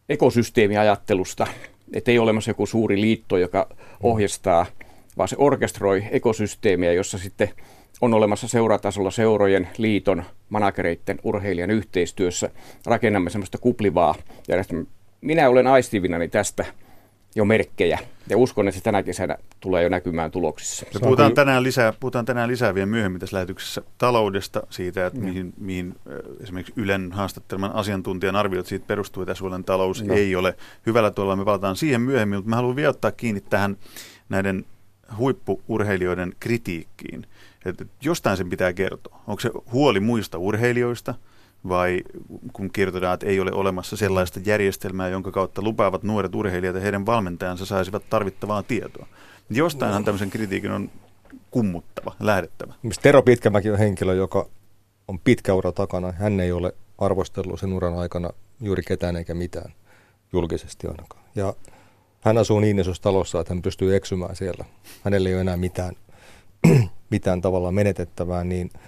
ekosysteemiajattelusta, 0.10 1.48
että 1.94 2.12
ei 2.12 2.20
ole 2.20 2.24
olemassa 2.24 2.50
joku 2.50 2.66
suuri 2.66 3.02
liitto, 3.02 3.38
joka 3.38 3.70
ohjastaa, 4.04 4.66
vaan 5.18 5.30
se 5.30 5.36
orkestroi 5.40 6.04
ekosysteemiä, 6.12 6.94
jossa 6.94 7.18
sitten 7.18 7.50
on 8.02 8.14
olemassa 8.14 8.48
seuratasolla 8.48 9.12
seurojen, 9.12 9.70
liiton, 9.78 10.24
managereiden, 10.50 11.20
urheilijan 11.24 11.72
yhteistyössä. 11.72 12.50
Rakennamme 12.86 13.30
semmoista 13.30 13.58
kuplivaa 13.58 14.16
järjestelmää. 14.48 14.86
Minä 15.22 15.50
olen 15.50 15.68
aistivinani 15.68 16.28
tästä 16.28 16.66
jo 17.36 17.46
merkkejä. 17.46 18.00
Ja 18.30 18.38
uskon, 18.38 18.68
että 18.68 18.78
se 18.78 18.84
tänä 18.84 19.04
kesänä 19.04 19.38
tulee 19.60 19.84
jo 19.84 19.90
näkymään 19.90 20.32
tuloksissa. 20.32 20.86
Me 20.94 21.00
puhutaan 21.00 21.34
tänään, 21.34 21.64
lisää, 21.64 21.94
puhutaan 22.00 22.26
tänään 22.26 22.50
lisää 22.50 22.76
vielä 22.76 22.86
myöhemmin 22.86 23.20
tässä 23.20 23.36
lähetyksessä 23.36 23.82
taloudesta, 23.98 24.68
siitä, 24.70 25.06
että 25.06 25.20
mihin, 25.20 25.54
mihin 25.58 25.96
esimerkiksi 26.42 26.74
Ylen 26.76 27.12
haastatteleman 27.12 27.72
asiantuntijan 27.72 28.36
arviot 28.36 28.66
siitä 28.66 28.88
perustuu, 28.88 29.24
että 29.24 29.34
Suomen 29.34 29.64
talous 29.64 30.04
no. 30.04 30.14
ei 30.14 30.36
ole 30.36 30.56
hyvällä 30.86 31.12
tuolla. 31.12 31.36
Me 31.36 31.46
palataan 31.46 31.76
siihen 31.76 32.02
myöhemmin, 32.02 32.38
mutta 32.38 32.50
mä 32.50 32.56
haluan 32.56 32.76
vielä 32.76 32.90
ottaa 32.90 33.12
kiinni 33.12 33.42
tähän 33.42 33.78
näiden 34.30 34.66
huippuurheilijoiden 35.18 36.34
kritiikkiin. 36.40 37.28
Että 37.66 37.86
jostain 38.02 38.38
sen 38.38 38.50
pitää 38.50 38.74
kertoa. 38.74 39.20
Onko 39.28 39.40
se 39.40 39.52
huoli 39.72 40.00
muista 40.00 40.38
urheilijoista– 40.38 41.16
vai 41.68 42.02
kun 42.54 42.70
kirjoitetaan, 42.72 43.14
että 43.14 43.26
ei 43.26 43.40
ole 43.40 43.52
olemassa 43.52 43.98
sellaista 43.98 44.40
järjestelmää, 44.46 45.10
jonka 45.10 45.32
kautta 45.32 45.62
lupaavat 45.62 46.04
nuoret 46.04 46.36
urheilijat 46.36 46.76
ja 46.76 46.82
heidän 46.82 47.06
valmentajansa 47.06 47.66
saisivat 47.66 48.04
tarvittavaa 48.10 48.64
tietoa. 48.64 49.08
Jostainhan 49.50 50.02
no. 50.02 50.06
tämmöisen 50.06 50.30
kritiikin 50.30 50.72
on 50.72 50.92
kummuttava, 51.52 52.16
lähdettävä. 52.20 52.74
Tero 53.02 53.22
Pitkämäki 53.22 53.72
on 53.72 53.78
henkilö, 53.78 54.14
joka 54.14 54.50
on 55.08 55.20
pitkä 55.20 55.54
ura 55.54 55.72
takana. 55.72 56.12
Hän 56.12 56.40
ei 56.40 56.52
ole 56.52 56.74
arvostellut 56.98 57.60
sen 57.60 57.74
uran 57.74 57.98
aikana 57.98 58.30
juuri 58.62 58.84
ketään 58.88 59.16
eikä 59.16 59.34
mitään, 59.34 59.74
julkisesti 60.34 60.88
ainakaan. 60.88 61.24
Ja 61.36 61.54
hän 62.22 62.38
asuu 62.38 62.60
niin 62.60 62.80
isossa 62.80 63.04
talossa, 63.04 63.40
että 63.40 63.54
hän 63.54 63.62
pystyy 63.62 63.96
eksymään 63.96 64.36
siellä. 64.36 64.66
Hänellä 65.04 65.30
ei 65.30 65.36
ole 65.36 65.42
enää 65.42 65.58
mitään, 65.58 65.96
mitään 67.10 67.42
tavallaan 67.42 67.74
menetettävää, 67.74 68.44
niin– 68.44 68.70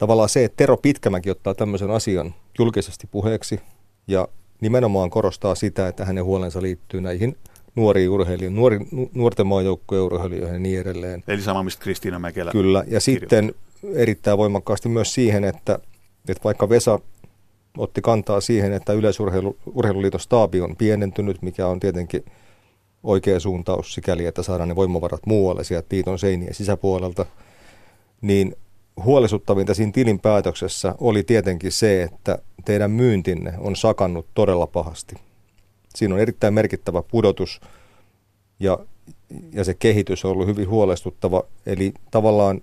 tavallaan 0.00 0.28
se, 0.28 0.44
että 0.44 0.56
Tero 0.56 0.76
Pitkämäki 0.76 1.30
ottaa 1.30 1.54
tämmöisen 1.54 1.90
asian 1.90 2.34
julkisesti 2.58 3.06
puheeksi 3.06 3.60
ja 4.08 4.28
nimenomaan 4.60 5.10
korostaa 5.10 5.54
sitä, 5.54 5.88
että 5.88 6.04
hänen 6.04 6.24
huolensa 6.24 6.62
liittyy 6.62 7.00
näihin 7.00 7.36
nuoriin 7.76 8.10
urheilijoihin, 8.10 8.56
nuori, 8.56 8.78
nuorten 9.14 9.46
maajoukkojen 9.46 10.04
urheilijoihin 10.04 10.54
ja 10.54 10.58
niin 10.58 10.80
edelleen. 10.80 11.24
Eli 11.28 11.42
sama, 11.42 11.62
mistä 11.62 11.82
Kristiina 11.82 12.18
Mäkelä 12.18 12.50
Kyllä, 12.50 12.84
ja 12.86 13.00
sitten 13.00 13.54
erittäin 13.94 14.38
voimakkaasti 14.38 14.88
myös 14.88 15.14
siihen, 15.14 15.44
että, 15.44 15.78
että 16.28 16.44
vaikka 16.44 16.68
Vesa 16.68 17.00
otti 17.78 18.02
kantaa 18.02 18.40
siihen, 18.40 18.72
että 18.72 18.92
Yleisurheiluliiton 18.92 20.20
staabi 20.20 20.60
on 20.60 20.76
pienentynyt, 20.76 21.42
mikä 21.42 21.66
on 21.66 21.80
tietenkin 21.80 22.24
oikea 23.02 23.40
suuntaus 23.40 23.94
sikäli, 23.94 24.26
että 24.26 24.42
saadaan 24.42 24.68
ne 24.68 24.76
voimavarat 24.76 25.26
muualle 25.26 25.64
sieltä 25.64 25.86
liiton 25.90 26.18
seinien 26.18 26.54
sisäpuolelta, 26.54 27.26
niin 28.20 28.56
huolestuttavinta 29.04 29.74
siinä 29.74 29.92
tilinpäätöksessä 29.92 30.94
oli 30.98 31.22
tietenkin 31.22 31.72
se, 31.72 32.02
että 32.02 32.38
teidän 32.64 32.90
myyntinne 32.90 33.54
on 33.58 33.76
sakannut 33.76 34.26
todella 34.34 34.66
pahasti. 34.66 35.16
Siinä 35.94 36.14
on 36.14 36.20
erittäin 36.20 36.54
merkittävä 36.54 37.02
pudotus 37.02 37.60
ja, 38.60 38.78
ja 39.52 39.64
se 39.64 39.74
kehitys 39.74 40.24
on 40.24 40.30
ollut 40.30 40.46
hyvin 40.46 40.68
huolestuttava. 40.68 41.42
Eli 41.66 41.92
tavallaan 42.10 42.62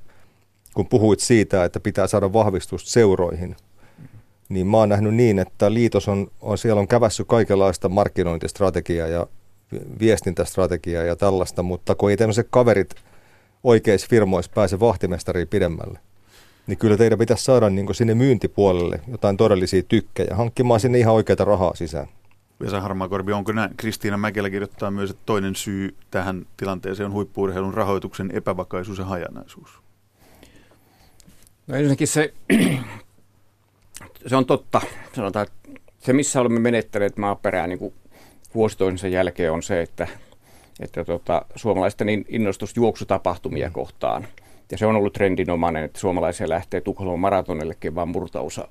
kun 0.74 0.88
puhuit 0.88 1.20
siitä, 1.20 1.63
että 1.63 1.79
pitää 1.79 2.08
saada 2.08 2.34
vahvistusta 2.34 2.89
seuroihin, 2.89 3.56
niin 4.50 4.67
mä 4.67 4.77
oon 4.77 4.89
nähnyt 4.89 5.15
niin, 5.15 5.39
että 5.39 5.74
liitos 5.74 6.08
on, 6.08 6.27
on 6.41 6.58
siellä 6.58 6.79
on 6.79 6.88
kävässy 6.88 7.25
kaikenlaista 7.25 7.89
markkinointistrategiaa 7.89 9.08
ja 9.08 9.27
viestintästrategiaa 10.00 11.03
ja 11.03 11.15
tällaista, 11.15 11.63
mutta 11.63 11.96
kun 11.96 12.10
ei 12.10 12.17
tämmöiset 12.17 12.48
kaverit 12.50 12.96
oikeissa 13.63 14.08
firmoissa 14.10 14.51
pääse 14.56 14.79
vahtimestariin 14.79 15.48
pidemmälle, 15.48 16.00
niin 16.68 16.78
kyllä 16.78 16.98
teidän 16.98 17.20
pitäisi 17.20 17.44
saada 17.44 17.70
niin 17.70 17.96
sinne 17.96 18.16
myyntipuolelle 18.16 19.02
jotain 19.08 19.38
todellisia 19.38 19.84
tykkejä, 19.84 20.36
hankkimaan 20.36 20.80
sinne 20.80 20.98
ihan 20.98 21.14
oikeita 21.14 21.46
rahaa 21.46 21.76
sisään. 21.76 22.08
Vesa 22.62 22.82
Harmaakorpi, 22.82 23.32
onko 23.32 23.52
näin? 23.52 23.72
Kristiina 23.78 24.18
Mäkelä 24.18 24.50
kirjoittaa 24.50 24.92
myös, 24.92 25.10
että 25.10 25.24
toinen 25.26 25.56
syy 25.56 25.96
tähän 26.12 26.46
tilanteeseen 26.58 27.08
on 27.08 27.14
huippuurheilun 27.14 27.74
rahoituksen 27.74 28.32
epävakaisuus 28.34 28.98
ja 28.98 29.06
hajanaisuus. 29.06 29.70
No 31.68 31.76
ensinnäkin 31.76 32.08
se, 32.08 32.34
se 34.28 34.36
on 34.36 34.46
totta. 34.46 34.82
Sanotaan, 35.16 35.48
että 35.48 35.82
se 36.00 36.14
missä 36.14 36.42
olemme 36.42 36.60
menettäneet 36.60 37.18
maaperää 37.18 37.68
niin 37.68 37.80
kuin 37.80 37.94
vuosi 38.56 38.78
toisensa 38.78 39.08
jälkeen 39.08 39.52
on 39.52 39.64
se, 39.64 39.82
että, 39.82 40.08
että 40.80 41.06
tota, 41.06 41.46
suomalaisten 41.56 42.08
innostus 42.28 42.76
juoksutapahtumia 42.76 43.68
mm. 43.68 43.74
kohtaan– 43.74 44.28
ja 44.72 44.78
se 44.78 44.86
on 44.86 44.96
ollut 44.96 45.14
trendinomainen, 45.14 45.84
että 45.84 46.00
suomalaisia 46.00 46.50
lähtee 46.50 46.82
Tukholman 46.82 47.20
maratonillekin 47.20 47.96
vain 47.96 48.10
murtausa. 48.10 48.68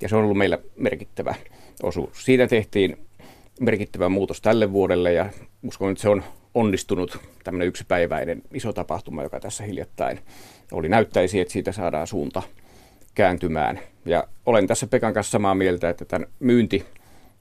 Ja 0.00 0.08
se 0.08 0.16
on 0.16 0.24
ollut 0.24 0.38
meillä 0.38 0.58
merkittävä 0.76 1.34
osuus. 1.82 2.24
Siitä 2.24 2.46
tehtiin 2.46 2.96
merkittävä 3.60 4.08
muutos 4.08 4.40
tälle 4.40 4.72
vuodelle 4.72 5.12
ja 5.12 5.30
uskon, 5.62 5.90
että 5.90 6.02
se 6.02 6.08
on 6.08 6.22
onnistunut 6.54 7.18
tämmöinen 7.44 7.68
yksipäiväinen 7.68 8.42
iso 8.54 8.72
tapahtuma, 8.72 9.22
joka 9.22 9.40
tässä 9.40 9.64
hiljattain 9.64 10.20
oli. 10.72 10.88
Näyttäisi, 10.88 11.40
että 11.40 11.52
siitä 11.52 11.72
saadaan 11.72 12.06
suunta 12.06 12.42
kääntymään. 13.14 13.78
Ja 14.04 14.24
olen 14.46 14.66
tässä 14.66 14.86
Pekan 14.86 15.14
kanssa 15.14 15.30
samaa 15.30 15.54
mieltä, 15.54 15.88
että 15.88 16.04
tämän 16.04 16.28
myynti 16.40 16.86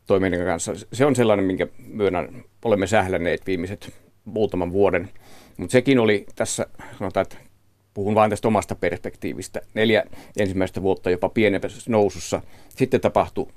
toiminnan 0.05 0.45
kanssa, 0.45 0.73
se 0.93 1.05
on 1.05 1.15
sellainen, 1.15 1.45
minkä 1.45 1.67
myönnän, 1.87 2.43
olemme 2.65 2.87
sählänneet 2.87 3.47
viimeiset 3.47 3.93
muutaman 4.25 4.71
vuoden. 4.71 5.09
Mutta 5.57 5.71
sekin 5.71 5.99
oli 5.99 6.25
tässä, 6.35 6.65
sanotaan, 6.99 7.21
että 7.21 7.48
puhun 7.93 8.15
vain 8.15 8.29
tästä 8.29 8.47
omasta 8.47 8.75
perspektiivistä, 8.75 9.61
neljä 9.73 10.03
ensimmäistä 10.37 10.81
vuotta 10.81 11.09
jopa 11.09 11.29
pienemmässä 11.29 11.91
nousussa. 11.91 12.41
Sitten 12.69 13.01
tapahtui 13.01 13.47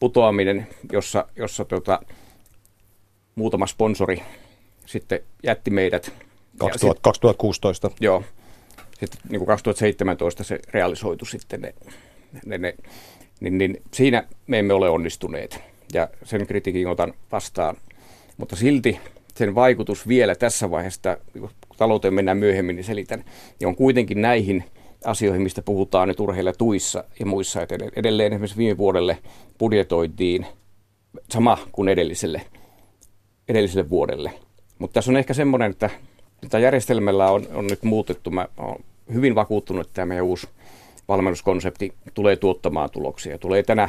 putoaminen, 0.00 0.66
jossa, 0.92 1.26
jossa 1.36 1.64
tota, 1.64 2.00
muutama 3.34 3.66
sponsori 3.66 4.22
sitten 4.86 5.20
jätti 5.42 5.70
meidät. 5.70 6.12
2000, 6.58 6.94
sit, 6.94 7.02
2016. 7.02 7.90
Joo. 8.00 8.22
Sitten 9.00 9.20
niin 9.28 9.38
kuin 9.38 9.46
2017 9.46 10.44
se 10.44 10.58
realisoitu 10.70 11.24
sitten 11.24 11.60
ne, 11.60 11.74
ne, 12.46 12.58
ne 12.58 12.74
niin, 13.40 13.58
niin 13.58 13.82
siinä 13.94 14.28
me 14.46 14.58
emme 14.58 14.74
ole 14.74 14.90
onnistuneet 14.90 15.60
ja 15.92 16.08
sen 16.24 16.46
kritiikin 16.46 16.88
otan 16.88 17.14
vastaan. 17.32 17.76
Mutta 18.36 18.56
silti 18.56 19.00
sen 19.34 19.54
vaikutus 19.54 20.08
vielä 20.08 20.34
tässä 20.34 20.70
vaiheessa, 20.70 21.16
talouteen 21.76 22.14
mennään 22.14 22.38
myöhemmin, 22.38 22.76
niin 22.76 22.84
selitän, 22.84 23.24
niin 23.60 23.68
on 23.68 23.76
kuitenkin 23.76 24.22
näihin 24.22 24.64
asioihin, 25.04 25.42
mistä 25.42 25.62
puhutaan 25.62 26.08
nyt 26.08 26.20
urheilijatuissa 26.20 27.04
ja 27.20 27.26
muissa. 27.26 27.62
Että 27.62 27.76
edelleen 27.96 28.32
esimerkiksi 28.32 28.56
viime 28.56 28.78
vuodelle 28.78 29.18
budjetoitiin 29.58 30.46
sama 31.30 31.58
kuin 31.72 31.88
edelliselle, 31.88 32.42
edelliselle 33.48 33.90
vuodelle. 33.90 34.32
Mutta 34.78 34.94
tässä 34.94 35.10
on 35.10 35.16
ehkä 35.16 35.34
semmoinen, 35.34 35.70
että 35.70 35.90
tätä 36.40 36.58
järjestelmällä 36.58 37.30
on, 37.30 37.46
on 37.54 37.66
nyt 37.66 37.82
muutettu. 37.82 38.30
Mä 38.30 38.48
olen 38.56 38.84
hyvin 39.12 39.34
vakuuttunut, 39.34 39.86
että 39.86 39.94
tämä 39.94 40.06
meidän 40.06 40.24
uusi 40.24 40.48
valmennuskonsepti 41.08 41.92
tulee 42.14 42.36
tuottamaan 42.36 42.90
tuloksia. 42.90 43.38
Tulee 43.38 43.62
tänä 43.62 43.88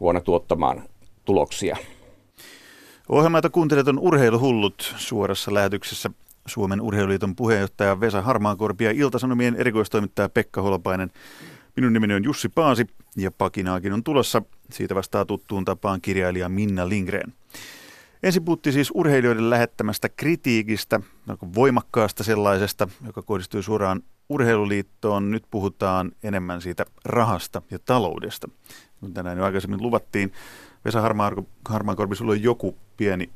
vuonna 0.00 0.20
tuottamaan 0.20 0.82
tuloksia. 1.24 1.76
Ohjelma, 3.08 3.38
jota 3.38 3.50
kuuntelet, 3.50 3.88
on 3.88 3.98
Urheiluhullut 3.98 4.94
suorassa 4.96 5.54
lähetyksessä 5.54 6.10
Suomen 6.48 6.80
Urheiluliiton 6.80 7.36
puheenjohtaja 7.36 8.00
Vesa 8.00 8.22
Harmaankorpi 8.22 8.84
ja 8.84 8.90
Iltasanomien 8.90 9.56
erikoistoimittaja 9.56 10.28
Pekka 10.28 10.62
Holopainen. 10.62 11.10
Minun 11.76 11.92
nimeni 11.92 12.14
on 12.14 12.24
Jussi 12.24 12.48
Paasi 12.48 12.86
ja 13.16 13.30
pakinaakin 13.30 13.92
on 13.92 14.04
tulossa. 14.04 14.42
Siitä 14.70 14.94
vastaa 14.94 15.24
tuttuun 15.24 15.64
tapaan 15.64 16.00
kirjailija 16.00 16.48
Minna 16.48 16.88
Lindgren. 16.88 17.32
Ensin 18.22 18.44
puhuttiin 18.44 18.72
siis 18.72 18.90
urheilijoiden 18.94 19.50
lähettämästä 19.50 20.08
kritiikistä, 20.08 21.00
voimakkaasta 21.54 22.24
sellaisesta, 22.24 22.88
joka 23.06 23.22
kohdistuu 23.22 23.62
suoraan 23.62 24.02
urheiluliittoon. 24.28 25.30
Nyt 25.30 25.44
puhutaan 25.50 26.12
enemmän 26.22 26.62
siitä 26.62 26.86
rahasta 27.04 27.62
ja 27.70 27.78
taloudesta, 27.78 28.48
tänään 29.14 29.38
jo 29.38 29.44
aikaisemmin 29.44 29.82
luvattiin. 29.82 30.32
Vesa 30.84 31.00
Harmaankorpi, 31.68 32.16
sulla 32.16 32.32
on 32.32 32.42
joku 32.42 32.76
pieni 32.96 33.30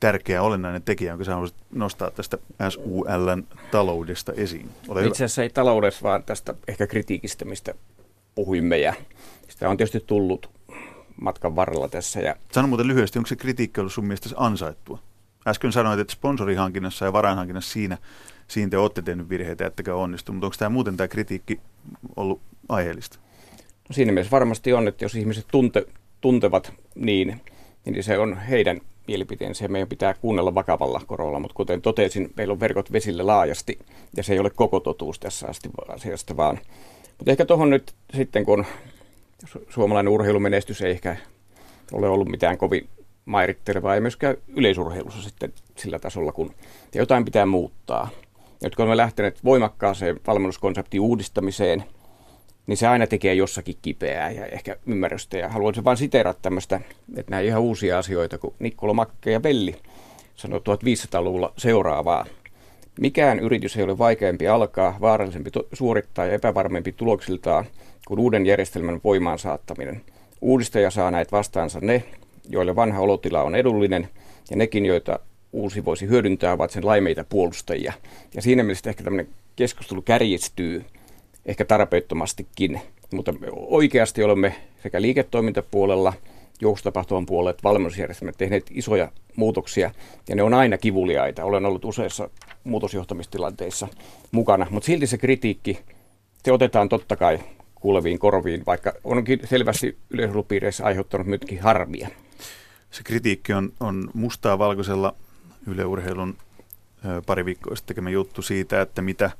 tärkeä 0.00 0.42
olennainen 0.42 0.82
tekijä, 0.82 1.12
jonka 1.12 1.24
sä 1.24 1.32
haluaisit 1.32 1.58
nostaa 1.70 2.10
tästä 2.10 2.38
SULn 2.68 3.46
taloudesta 3.70 4.32
esiin. 4.32 4.68
Ole 4.88 5.06
Itse 5.06 5.24
asiassa 5.24 5.42
ei 5.42 5.50
taloudessa, 5.50 6.02
vaan 6.02 6.24
tästä 6.24 6.54
ehkä 6.68 6.86
kritiikistä, 6.86 7.44
mistä 7.44 7.74
puhuimme. 8.34 8.78
Ja 8.78 8.94
sitä 9.48 9.68
on 9.68 9.76
tietysti 9.76 10.04
tullut 10.06 10.50
matkan 11.20 11.56
varrella 11.56 11.88
tässä. 11.88 12.20
Ja... 12.20 12.36
Sano 12.52 12.68
muuten 12.68 12.88
lyhyesti, 12.88 13.18
onko 13.18 13.26
se 13.26 13.36
kritiikki 13.36 13.80
ollut 13.80 13.92
sun 13.92 14.04
mielestä 14.04 14.28
ansaittua? 14.36 14.98
äsken 15.46 15.72
sanoit, 15.72 16.00
että 16.00 16.12
sponsorihankinnassa 16.12 17.04
ja 17.04 17.12
varainhankinnassa 17.12 17.72
siinä, 17.72 17.98
siinä 18.48 18.70
te 18.70 18.78
olette 18.78 19.02
tehnyt 19.02 19.28
virheitä, 19.28 19.66
ettekä 19.66 19.94
onnistu, 19.94 20.32
mutta 20.32 20.46
onko 20.46 20.56
tämä 20.58 20.68
muuten 20.68 20.96
tämä 20.96 21.08
kritiikki 21.08 21.60
ollut 22.16 22.40
aiheellista? 22.68 23.18
No 23.88 23.92
siinä 23.92 24.12
mielessä 24.12 24.30
varmasti 24.30 24.72
on, 24.72 24.88
että 24.88 25.04
jos 25.04 25.14
ihmiset 25.14 25.46
tunte, 25.50 25.86
tuntevat 26.20 26.72
niin, 26.94 27.40
niin 27.84 28.04
se 28.04 28.18
on 28.18 28.36
heidän 28.36 28.80
mielipiteensä 29.08 29.64
ja 29.64 29.68
meidän 29.68 29.88
pitää 29.88 30.14
kuunnella 30.14 30.54
vakavalla 30.54 31.00
korolla, 31.06 31.40
mutta 31.40 31.54
kuten 31.54 31.82
totesin, 31.82 32.32
meillä 32.36 32.52
on 32.52 32.60
verkot 32.60 32.92
vesille 32.92 33.22
laajasti 33.22 33.78
ja 34.16 34.22
se 34.22 34.32
ei 34.32 34.38
ole 34.38 34.50
koko 34.50 34.80
totuus 34.80 35.18
tässä 35.18 35.46
asti 35.48 35.70
asiasta 35.88 36.36
vaan. 36.36 36.58
Mutta 37.18 37.30
ehkä 37.30 37.44
tuohon 37.44 37.70
nyt 37.70 37.94
sitten, 38.16 38.44
kun 38.44 38.64
suomalainen 39.68 40.12
urheilumenestys 40.12 40.82
ei 40.82 40.90
ehkä 40.90 41.16
ole 41.92 42.08
ollut 42.08 42.28
mitään 42.28 42.58
kovin 42.58 42.88
mairittelevaa, 43.24 43.94
ei 43.94 44.00
myöskään 44.00 44.36
yleisurheilussa 44.48 45.22
sitten 45.22 45.52
sillä 45.76 45.98
tasolla, 45.98 46.32
kun 46.32 46.54
jotain 46.94 47.24
pitää 47.24 47.46
muuttaa. 47.46 48.08
Nyt 48.62 48.76
kun 48.76 48.82
olemme 48.82 48.96
lähteneet 48.96 49.44
voimakkaaseen 49.44 50.20
valmennuskonseptin 50.26 51.00
uudistamiseen, 51.00 51.84
niin 52.66 52.76
se 52.76 52.86
aina 52.86 53.06
tekee 53.06 53.34
jossakin 53.34 53.76
kipeää 53.82 54.30
ja 54.30 54.46
ehkä 54.46 54.76
ymmärrystä. 54.86 55.36
Ja 55.36 55.48
haluaisin 55.48 55.84
vain 55.84 55.96
siteerata 55.96 56.38
tämmöistä, 56.42 56.80
että 57.16 57.30
nämä 57.30 57.40
ihan 57.40 57.62
uusia 57.62 57.98
asioita, 57.98 58.38
kun 58.38 58.54
Nikkolo 58.58 58.94
Makke 58.94 59.30
ja 59.30 59.42
Velli 59.42 59.76
sanoi 60.34 60.60
1500-luvulla 60.60 61.52
seuraavaa. 61.56 62.26
Mikään 63.00 63.38
yritys 63.38 63.76
ei 63.76 63.84
ole 63.84 63.98
vaikeampi 63.98 64.48
alkaa, 64.48 64.96
vaarallisempi 65.00 65.50
to- 65.50 65.68
suorittaa 65.72 66.26
ja 66.26 66.32
epävarmempi 66.32 66.92
tuloksiltaan 66.92 67.64
kuin 68.06 68.20
uuden 68.20 68.46
järjestelmän 68.46 69.00
voimaan 69.04 69.38
saattaminen. 69.38 70.02
Uudistaja 70.40 70.90
saa 70.90 71.10
näitä 71.10 71.36
vastaansa 71.36 71.80
ne, 71.80 72.02
joille 72.48 72.76
vanha 72.76 73.00
olotila 73.00 73.42
on 73.42 73.54
edullinen, 73.54 74.08
ja 74.50 74.56
nekin, 74.56 74.86
joita 74.86 75.18
uusi 75.52 75.84
voisi 75.84 76.08
hyödyntää, 76.08 76.52
ovat 76.52 76.70
sen 76.70 76.86
laimeita 76.86 77.24
puolustajia. 77.24 77.92
Ja 78.34 78.42
siinä 78.42 78.62
mielessä 78.62 78.90
ehkä 78.90 79.04
tämmöinen 79.04 79.28
keskustelu 79.56 80.02
kärjistyy 80.02 80.84
ehkä 81.46 81.64
tarpeettomastikin, 81.64 82.80
mutta 83.12 83.34
oikeasti 83.52 84.22
olemme 84.22 84.54
sekä 84.82 85.02
liiketoimintapuolella, 85.02 86.12
joustotapahtuman 86.60 87.26
puolella 87.26 87.50
että 87.50 87.62
valmennusjärjestelmät 87.62 88.36
tehneet 88.38 88.70
isoja 88.70 89.12
muutoksia, 89.36 89.90
ja 90.28 90.36
ne 90.36 90.42
on 90.42 90.54
aina 90.54 90.78
kivuliaita. 90.78 91.44
Olen 91.44 91.66
ollut 91.66 91.84
useissa 91.84 92.30
muutosjohtamistilanteissa 92.64 93.88
mukana, 94.32 94.66
mutta 94.70 94.86
silti 94.86 95.06
se 95.06 95.18
kritiikki, 95.18 95.78
se 96.44 96.52
otetaan 96.52 96.88
totta 96.88 97.16
kai 97.16 97.40
kuuleviin 97.74 98.18
korviin, 98.18 98.62
vaikka 98.66 98.92
onkin 99.04 99.40
selvästi 99.44 99.98
yleisurheilupiireissä 100.10 100.84
aiheuttanut 100.84 101.26
myöskin 101.26 101.60
harmia. 101.60 102.08
Se 102.90 103.02
kritiikki 103.02 103.52
on, 103.52 103.72
on 103.80 104.10
mustaa 104.14 104.58
valkoisella 104.58 105.14
yleurheilun 105.66 106.36
pari 107.26 107.44
viikkoa 107.44 107.76
sitten 107.76 107.94
tekemä 107.94 108.10
juttu 108.10 108.42
siitä, 108.42 108.80
että 108.80 109.02
mitä 109.02 109.30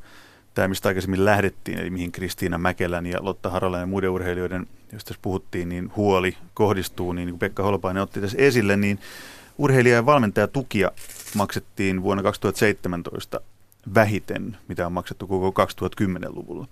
tämä, 0.55 0.69
mistä 0.69 0.89
aikaisemmin 0.89 1.25
lähdettiin, 1.25 1.79
eli 1.79 1.91
mihin 1.91 2.13
Kristiina 2.13 2.59
Mäkelän 2.59 3.07
ja 3.07 3.19
Lotta 3.21 3.51
Harala 3.51 3.79
ja 3.79 3.87
muiden 3.87 4.11
urheilijoiden, 4.11 4.67
joista 4.93 5.09
tässä 5.09 5.23
puhuttiin, 5.23 5.69
niin 5.69 5.93
huoli 5.97 6.37
kohdistuu, 6.55 7.13
niin 7.13 7.29
kuin 7.29 7.39
Pekka 7.39 7.63
Holpainen 7.63 8.03
otti 8.03 8.21
tässä 8.21 8.39
esille, 8.39 8.77
niin 8.77 8.99
urheilija- 9.59 9.97
ja 9.97 10.07
valmentajatukia 10.07 10.91
maksettiin 11.35 12.03
vuonna 12.03 12.23
2017 12.23 13.41
vähiten, 13.95 14.57
mitä 14.69 14.87
on 14.87 14.93
maksettu 14.93 15.27
koko 15.27 15.65
2010-luvulla. 15.65 16.67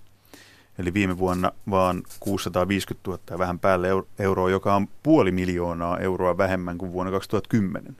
Eli 0.79 0.93
viime 0.93 1.17
vuonna 1.17 1.51
vaan 1.69 2.03
650 2.19 3.09
000 3.09 3.23
ja 3.29 3.37
vähän 3.37 3.59
päälle 3.59 3.87
euroa, 4.19 4.49
joka 4.49 4.75
on 4.75 4.87
puoli 5.03 5.31
miljoonaa 5.31 5.99
euroa 5.99 6.37
vähemmän 6.37 6.77
kuin 6.77 6.91
vuonna 6.91 7.11
2010. 7.11 7.97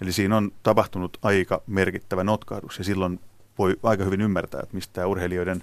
Eli 0.00 0.12
siinä 0.12 0.36
on 0.36 0.52
tapahtunut 0.62 1.18
aika 1.22 1.62
merkittävä 1.66 2.24
notkahdus 2.24 2.78
ja 2.78 2.84
silloin 2.84 3.20
voi 3.60 3.76
aika 3.82 4.04
hyvin 4.04 4.20
ymmärtää, 4.20 4.60
että 4.62 4.74
mistä 4.74 5.06
urheilijoiden 5.06 5.62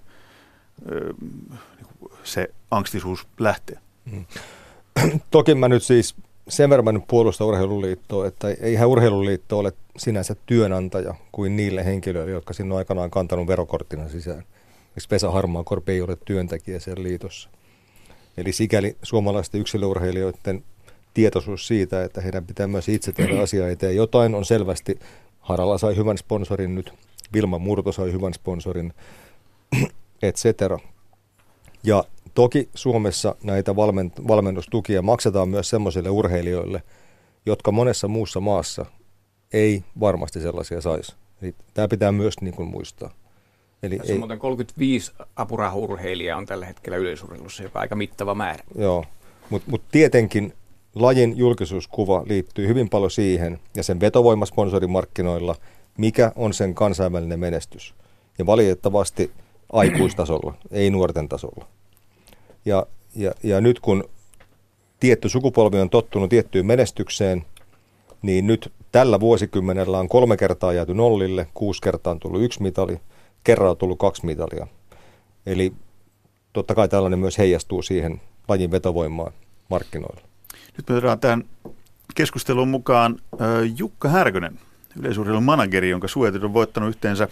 se 2.24 2.50
angstisuus 2.72 3.28
lähtee. 3.40 3.78
Mm. 4.12 4.26
Toki 5.32 5.56
mä 5.56 5.68
nyt 5.68 5.84
siis 5.84 6.16
sen 6.48 6.70
verran 6.70 6.96
nyt 6.96 7.04
puolustan 7.08 7.48
urheiluliittoa, 7.48 8.28
että 8.28 8.48
eihän 8.62 8.88
urheiluliitto 8.88 9.60
ole 9.60 9.74
sinänsä 9.98 10.36
työnantaja 10.46 11.16
kuin 11.32 11.56
niille 11.56 11.86
henkilöille, 11.86 12.32
jotka 12.32 12.54
sinne 12.54 12.74
on 12.74 12.78
aikanaan 12.78 13.12
kantanut 13.12 13.48
verokorttina 13.48 14.10
sisään. 14.10 14.44
Miksi 14.96 15.10
Vesa 15.12 15.32
Harmaakorpi 15.32 15.92
ei 15.92 16.02
ole 16.02 16.18
työntekijä 16.26 16.80
siellä 16.80 17.04
liitossa. 17.04 17.50
Eli 18.38 18.52
sikäli 18.52 18.98
suomalaisten 19.04 19.62
yksilöurheilijoiden 19.62 20.64
tietoisuus 21.14 21.68
siitä, 21.68 22.04
että 22.04 22.22
heidän 22.22 22.46
pitää 22.46 22.68
myös 22.68 22.90
itse 22.90 23.12
tehdä 23.12 23.42
asiaa 23.44 23.70
eteen. 23.70 23.96
Jotain 23.96 24.36
on 24.36 24.46
selvästi, 24.46 25.00
Harala 25.40 25.78
sai 25.78 25.96
hyvän 25.96 26.18
sponsorin 26.18 26.76
nyt, 26.76 26.94
Vilma 27.34 27.58
Murto 27.58 27.92
sai 27.92 28.12
hyvän 28.12 28.34
sponsorin, 28.34 28.94
et 30.22 30.36
cetera. 30.36 30.80
Ja 31.84 32.04
toki 32.34 32.70
Suomessa 32.76 33.36
näitä 33.44 33.76
valmennustukia 34.28 35.02
maksetaan 35.02 35.50
myös 35.50 35.70
sellaisille 35.70 36.10
urheilijoille, 36.10 36.84
jotka 37.46 37.72
monessa 37.72 38.08
muussa 38.08 38.40
maassa 38.40 38.86
ei 39.54 39.84
varmasti 40.00 40.40
sellaisia 40.40 40.82
saisi. 40.82 41.16
Eli 41.42 41.56
tämä 41.74 41.88
pitää 41.88 42.12
myös 42.12 42.42
niin 42.42 42.54
kuin 42.54 42.70
muistaa. 42.70 43.14
Eli 43.84 43.98
Tässä 43.98 44.14
ei... 44.14 44.16
on 44.16 44.20
muuten 44.20 44.40
35 44.40 45.12
apurahurheilijaa 45.36 46.38
on 46.38 46.46
tällä 46.46 46.66
hetkellä 46.66 46.98
yleisurheilussa, 46.98 47.64
joka 47.64 47.80
on 47.80 47.82
aika 47.82 47.96
mittava 47.96 48.36
määrä. 48.36 48.64
Joo, 48.76 49.06
mutta 49.50 49.72
mut 49.72 49.82
tietenkin 49.92 50.54
lajin 51.02 51.38
julkisuuskuva 51.38 52.24
liittyy 52.26 52.68
hyvin 52.68 52.90
paljon 52.90 53.12
siihen 53.12 53.60
ja 53.76 53.84
sen 53.84 54.00
vetovoimasponsorimarkkinoilla, 54.00 55.56
mikä 55.98 56.32
on 56.36 56.54
sen 56.54 56.76
kansainvälinen 56.76 57.40
menestys. 57.40 57.94
Ja 58.38 58.46
valitettavasti 58.46 59.32
aikuistasolla, 59.72 60.54
ei 60.72 60.90
nuorten 60.90 61.30
tasolla. 61.30 61.68
Ja, 62.66 62.86
ja, 63.16 63.32
ja 63.44 63.62
nyt 63.62 63.80
kun 63.80 64.04
tietty 65.00 65.30
sukupolvi 65.30 65.80
on 65.80 65.90
tottunut 65.90 66.30
tiettyyn 66.30 66.66
menestykseen, 66.66 67.46
niin 68.22 68.48
nyt 68.48 68.72
tällä 68.92 69.20
vuosikymmenellä 69.20 70.00
on 70.00 70.10
kolme 70.10 70.38
kertaa 70.38 70.74
jääty 70.74 70.94
nollille, 70.94 71.48
kuusi 71.54 71.82
kertaa 71.82 72.12
on 72.12 72.20
tullut 72.20 72.42
yksi 72.42 72.62
mitali, 72.62 73.00
kerran 73.44 73.70
on 73.70 73.78
tullut 73.78 74.00
kaksi 74.00 74.26
mitalia. 74.26 74.68
Eli 75.46 75.74
totta 76.54 76.76
kai 76.76 76.88
tällainen 76.88 77.20
myös 77.20 77.38
heijastuu 77.38 77.82
siihen 77.82 78.22
lajin 78.48 78.72
vetovoimaan 78.72 79.34
markkinoilla. 79.70 80.22
Nyt 80.78 80.90
me 80.90 80.96
otetaan 80.96 81.20
tähän 81.20 81.44
keskusteluun 82.16 82.68
mukaan 82.68 83.16
Jukka 83.78 84.10
Härkönen, 84.10 84.60
yleisurheilun 85.00 85.44
manageri, 85.44 85.90
jonka 85.90 86.08
suojatit 86.08 86.44
on 86.44 86.54
voittanut 86.54 86.90
yhteensä, 86.90 87.28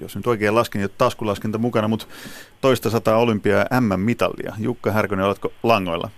jos 0.00 0.16
nyt 0.16 0.26
oikein 0.26 0.54
laskin, 0.54 0.78
niin 0.78 0.90
taskulaskinta 0.98 1.58
mukana, 1.58 1.88
mutta 1.88 2.06
toista 2.60 2.90
sataa 2.90 3.16
olympia 3.16 3.56
ja 3.56 3.80
M-mitallia. 3.80 4.54
Jukka 4.58 4.92
Härkönen, 4.92 5.26
oletko 5.26 5.52
langoilla? 5.62 6.10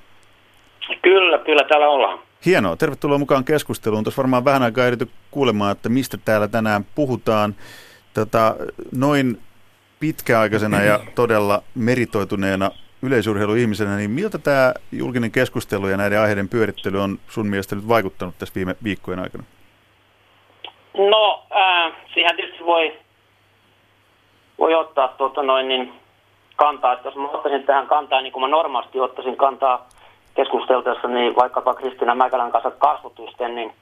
Kyllä, 1.03 1.39
kyllä 1.39 1.65
täällä 1.69 1.89
ollaan. 1.89 2.19
Hienoa. 2.47 2.77
Tervetuloa 2.77 3.19
mukaan 3.19 3.45
keskusteluun. 3.45 4.05
Tuossa 4.05 4.23
varmaan 4.23 4.45
vähän 4.45 4.63
aikaa 4.63 4.87
ehditty 4.87 5.09
kuulemaan, 5.31 5.73
että 5.73 5.89
mistä 5.89 6.19
täällä 6.25 6.49
tänään 6.49 6.87
puhutaan. 6.95 7.55
Tota, 8.15 8.57
noin 8.97 9.41
pitkäaikaisena 10.01 10.83
ja 10.83 11.01
todella 11.15 11.63
meritoituneena 11.75 12.71
yleisurheiluihmisenä, 13.07 13.97
niin 13.97 14.11
miltä 14.11 14.39
tämä 14.39 14.75
julkinen 14.93 15.31
keskustelu 15.31 15.89
ja 15.89 15.97
näiden 15.97 16.21
aiheiden 16.21 16.49
pyörittely 16.49 17.01
on 17.03 17.19
sun 17.29 17.47
mielestä 17.47 17.77
nyt 17.77 17.89
vaikuttanut 17.89 18.35
tässä 18.39 18.55
viime 18.55 18.77
viikkojen 18.85 19.21
aikana? 19.21 19.45
No, 21.11 21.43
äh, 21.57 21.93
siihen 22.15 22.37
tietysti 22.37 22.65
voi, 22.65 22.99
voi 24.59 24.75
ottaa 24.75 25.09
tuota 25.09 25.43
noin, 25.43 25.69
niin 25.69 25.93
kantaa, 26.57 26.93
että 26.93 27.09
jos 27.09 27.17
mä 27.17 27.29
ottaisin 27.29 27.67
tähän 27.67 27.87
kantaa 27.87 28.21
niin 28.21 28.33
kuin 28.33 28.41
mä 28.41 28.49
normaalisti 28.49 29.01
ottaisin 29.01 29.37
kantaa 29.37 29.89
keskusteltaessa, 30.35 31.09
niin 31.09 31.37
vaikkapa 31.37 31.75
Kristina 31.75 32.15
Mäkälän 32.15 32.53
kanssa 32.53 32.71
kasvotusten, 32.71 33.55
niin 33.55 33.73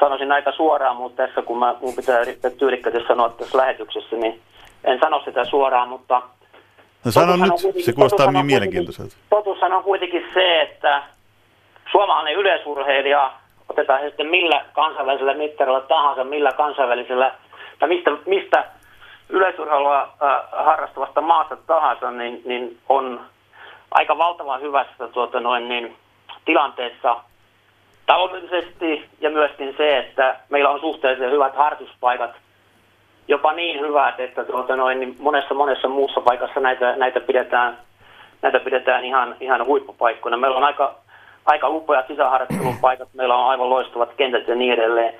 sanoisin 0.00 0.32
aika 0.32 0.52
suoraan, 0.52 0.96
mutta 0.96 1.26
tässä 1.26 1.42
kun 1.42 1.58
mä, 1.58 1.74
mun 1.80 1.96
pitää 1.96 2.20
yrittää 2.20 2.50
tyylikkästi 2.50 3.06
sanoa 3.08 3.28
tässä 3.28 3.58
lähetyksessä, 3.58 4.16
niin 4.16 4.40
en 4.84 4.98
sano 5.00 5.22
sitä 5.24 5.44
suoraan, 5.44 5.88
mutta 5.88 6.22
No 7.06 7.12
sano 7.12 7.36
nyt, 7.36 7.84
se 7.84 7.92
kuulostaa 7.92 8.30
niin 8.30 8.46
mielenkiintoiselta. 8.46 9.16
Totuushan 9.30 9.72
on 9.72 9.82
kuitenkin 9.82 10.24
se, 10.34 10.60
että 10.60 11.02
suomalainen 11.92 12.34
yleisurheilija, 12.34 13.32
otetaan 13.68 14.00
se 14.00 14.06
sitten 14.08 14.26
millä 14.26 14.64
kansainvälisellä 14.72 15.34
mittarilla 15.34 15.80
tahansa, 15.80 16.24
millä 16.24 16.52
kansainvälisellä, 16.52 17.34
tai 17.78 17.88
mistä, 17.88 18.10
mistä 18.26 18.64
yleisurheilua 19.28 20.02
äh, 20.02 20.64
harrastavasta 20.64 21.20
maasta 21.20 21.56
tahansa, 21.56 22.10
niin, 22.10 22.42
niin 22.44 22.78
on 22.88 23.20
aika 23.90 24.18
valtavan 24.18 24.60
hyvässä 24.60 25.08
tuota, 25.08 25.40
noin, 25.40 25.68
niin, 25.68 25.96
tilanteessa 26.44 27.16
taloudellisesti 28.06 29.08
ja 29.20 29.30
myöskin 29.30 29.74
se, 29.76 29.98
että 29.98 30.36
meillä 30.48 30.70
on 30.70 30.80
suhteellisen 30.80 31.30
hyvät 31.30 31.56
harjoituspaikat– 31.56 32.30
jopa 33.28 33.52
niin 33.52 33.80
hyvät, 33.80 34.20
että 34.20 34.44
tuota 34.44 34.76
noin, 34.76 35.00
niin 35.00 35.16
monessa 35.18 35.54
monessa 35.54 35.88
muussa 35.88 36.20
paikassa 36.20 36.60
näitä, 36.60 36.96
näitä 36.96 37.20
pidetään, 37.20 37.78
näitä 38.42 38.60
pidetään 38.60 39.04
ihan, 39.04 39.36
ihan 39.40 39.66
huippupaikkoina. 39.66 40.36
Meillä 40.36 40.56
on 40.56 40.64
aika, 40.64 40.94
aika 41.46 41.68
upeat 41.68 42.06
sisäharjoittelun 42.06 42.78
paikat, 42.80 43.08
meillä 43.14 43.36
on 43.36 43.50
aivan 43.50 43.70
loistavat 43.70 44.14
kentät 44.16 44.48
ja 44.48 44.54
niin 44.54 44.72
edelleen. 44.72 45.14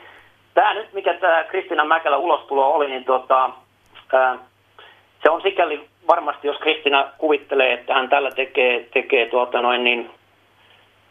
tämä 0.54 0.74
nyt, 0.74 0.92
mikä 0.92 1.14
tämä 1.14 1.44
Kristiina 1.44 1.84
Mäkelä 1.84 2.16
ulostulo 2.16 2.74
oli, 2.74 2.90
niin 2.90 3.04
tota, 3.04 3.50
ää, 4.12 4.38
se 5.22 5.30
on 5.30 5.42
sikäli 5.42 5.86
varmasti, 6.08 6.46
jos 6.46 6.58
Kristina 6.58 7.08
kuvittelee, 7.18 7.72
että 7.72 7.94
hän 7.94 8.08
tällä 8.08 8.30
tekee, 8.30 8.86
tekee 8.92 9.26
tuota 9.26 9.62
noin 9.62 9.84
niin, 9.84 10.10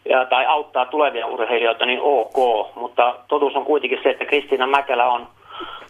ja, 0.10 0.26
tai 0.26 0.46
auttaa 0.46 0.86
tulevia 0.86 1.28
urheilijoita, 1.28 1.86
niin 1.86 2.00
ok. 2.02 2.36
Mutta 2.76 3.16
totuus 3.28 3.56
on 3.56 3.66
kuitenkin 3.66 4.00
se, 4.04 4.10
että 4.10 4.26
Kristiina 4.26 4.68
Mäkelä 4.68 5.06
on 5.06 5.28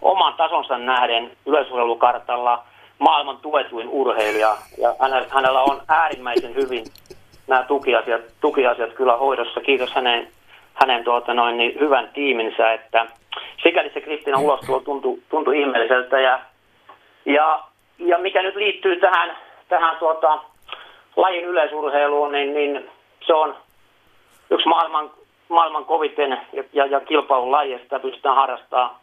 oman 0.01 0.33
tasonsa 0.33 0.77
nähden 0.77 1.31
yleisurheilukartalla 1.45 2.63
maailman 2.99 3.37
tuetuin 3.37 3.89
urheilija. 3.89 4.57
Ja 4.77 4.95
hänellä 5.29 5.61
on 5.61 5.81
äärimmäisen 5.87 6.55
hyvin 6.55 6.85
nämä 7.47 7.63
tukiasiat, 7.63 8.21
tukiasiat 8.41 8.93
kyllä 8.93 9.17
hoidossa. 9.17 9.61
Kiitos 9.61 9.93
hänen, 9.95 10.27
hänen 10.73 11.03
tuota 11.03 11.33
noin, 11.33 11.57
niin 11.57 11.79
hyvän 11.79 12.09
tiiminsä, 12.13 12.73
että 12.73 13.05
sikäli 13.63 13.91
se 13.93 14.01
Kristiina 14.01 14.39
ulostulo 14.39 14.79
tuntui, 14.79 15.17
tuntui 15.29 15.61
ihmeelliseltä. 15.61 16.19
Ja, 16.19 16.39
ja, 17.25 17.63
ja 17.99 18.17
mikä 18.17 18.41
nyt 18.41 18.55
liittyy 18.55 18.95
tähän, 18.95 19.37
tähän 19.69 19.97
tuota, 19.97 20.39
lajin 21.15 21.45
yleisurheiluun, 21.45 22.31
niin, 22.31 22.53
niin 22.53 22.89
se 23.27 23.33
on 23.33 23.55
yksi 24.49 24.67
maailman, 24.67 25.11
maailman 25.49 25.85
koviten 25.85 26.41
ja, 26.53 26.63
ja, 26.73 26.85
ja 26.85 26.99
kilpailun 26.99 27.51
laji, 27.51 27.79
sitä 27.79 27.99
pystytään 27.99 28.35
harrastamaan 28.35 28.95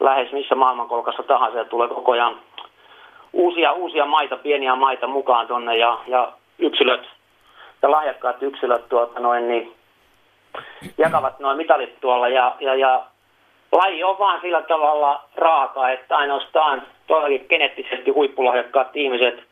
lähes 0.00 0.32
missä 0.32 0.54
maailmankolkassa 0.54 1.22
tahansa 1.22 1.58
ja 1.58 1.64
tulee 1.64 1.88
koko 1.88 2.12
ajan 2.12 2.36
uusia, 3.32 3.72
uusia 3.72 4.06
maita, 4.06 4.36
pieniä 4.36 4.74
maita 4.74 5.06
mukaan 5.06 5.46
tonne 5.46 5.76
ja, 5.76 5.98
ja 6.06 6.32
yksilöt 6.58 7.06
ja 7.82 7.90
lahjakkaat 7.90 8.42
yksilöt 8.42 8.88
tuota 8.88 9.20
noin, 9.20 9.48
niin 9.48 9.72
jakavat 10.98 11.40
noin 11.40 11.56
mitalit 11.56 12.00
tuolla 12.00 12.28
ja, 12.28 12.56
ja, 12.60 12.74
ja 12.74 13.04
laji 13.72 14.04
on 14.04 14.18
vaan 14.18 14.40
sillä 14.40 14.62
tavalla 14.62 15.24
raaka, 15.36 15.90
että 15.90 16.16
ainoastaan 16.16 16.82
todellakin 17.06 17.46
geneettisesti 17.48 18.10
huippulahjakkaat 18.10 18.96
ihmiset, 18.96 19.42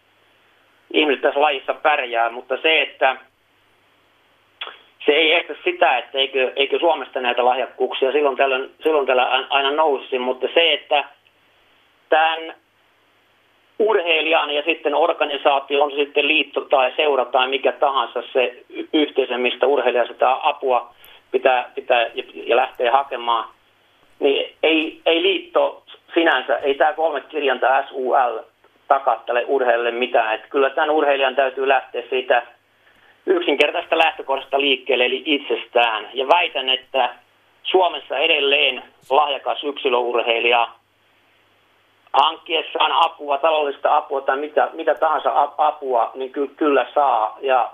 ihmiset 0.93 1.23
tässä 1.23 1.41
lajissa 1.41 1.75
pärjää, 1.75 2.31
mutta 2.31 2.57
se, 2.63 2.83
että 2.83 3.17
se 5.09 5.13
ei 5.13 5.35
estä 5.35 5.55
sitä, 5.65 5.99
että 5.99 6.19
eikö, 6.19 6.53
eikö 6.57 6.79
Suomesta 6.79 7.21
näitä 7.21 7.45
lahjakkuuksia 7.45 8.13
silloin 8.13 8.37
tällä, 8.37 8.61
silloin 8.83 9.07
tällä 9.07 9.47
aina 9.51 9.71
nousisi, 9.71 10.19
mutta 10.19 10.47
se, 10.55 10.73
että 10.73 11.05
tämän 12.09 12.55
urheilijan 13.79 14.51
ja 14.51 14.63
sitten 14.63 14.95
organisaatio, 14.95 15.83
on 15.83 15.91
se 15.91 15.97
sitten 15.97 16.29
liitto 16.29 16.61
tai 16.61 16.93
seura 16.97 17.25
tai 17.25 17.49
mikä 17.49 17.73
tahansa 17.73 18.23
se 18.33 18.63
yhteisö, 18.93 19.39
mistä 19.39 19.67
urheilija 19.67 20.07
sitä 20.07 20.37
apua 20.43 20.95
pitää, 21.31 21.71
pitää 21.75 22.11
ja, 22.15 22.57
lähtee 22.57 22.91
hakemaan, 22.91 23.49
niin 24.21 24.55
ei, 24.63 25.01
ei 25.07 25.23
liitto 25.23 25.83
sinänsä, 26.15 26.57
ei 26.57 26.75
tämä 26.75 26.93
kolme 26.93 27.21
kirjanta 27.21 27.85
SUL 27.89 28.39
takaa 28.89 29.23
tälle 29.27 29.45
urheilijalle 29.47 29.91
mitään. 29.91 30.35
Että 30.35 30.49
kyllä 30.49 30.71
tämän 30.71 30.91
urheilijan 30.91 31.37
täytyy 31.37 31.69
lähteä 31.69 32.03
siitä 32.11 32.43
yksinkertaista 33.29 33.99
lähtökohdasta 33.99 34.61
liikkeelle, 34.61 35.05
eli 35.05 35.23
itsestään. 35.25 36.09
Ja 36.13 36.29
väitän, 36.29 36.69
että 36.69 37.15
Suomessa 37.63 38.19
edelleen 38.19 38.83
lahjakas 39.11 39.65
yksilöurheilija 39.65 40.69
hankkiessaan 42.13 42.93
apua, 42.93 43.39
taloudellista 43.39 43.97
apua 43.97 44.21
tai 44.21 44.37
mitä, 44.37 44.71
mitä 44.73 44.95
tahansa 44.95 45.49
apua, 45.59 46.11
niin 46.15 46.33
ky- 46.33 46.55
kyllä 46.57 46.87
saa. 46.95 47.39
Ja 47.41 47.71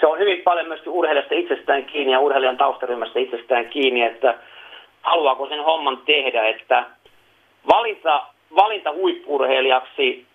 se 0.00 0.06
on 0.06 0.18
hyvin 0.18 0.42
paljon 0.42 0.68
myöskin 0.68 0.92
urheilijasta 0.92 1.34
itsestään 1.34 1.84
kiinni 1.84 2.12
ja 2.12 2.20
urheilijan 2.20 2.56
taustaryhmästä 2.56 3.18
itsestään 3.18 3.68
kiinni, 3.68 4.02
että 4.02 4.34
haluaako 5.02 5.48
sen 5.48 5.64
homman 5.64 5.98
tehdä, 6.06 6.48
että 6.48 6.84
valinta, 7.72 8.22
valinta 8.56 8.92
huippurheilijaksi 8.92 10.26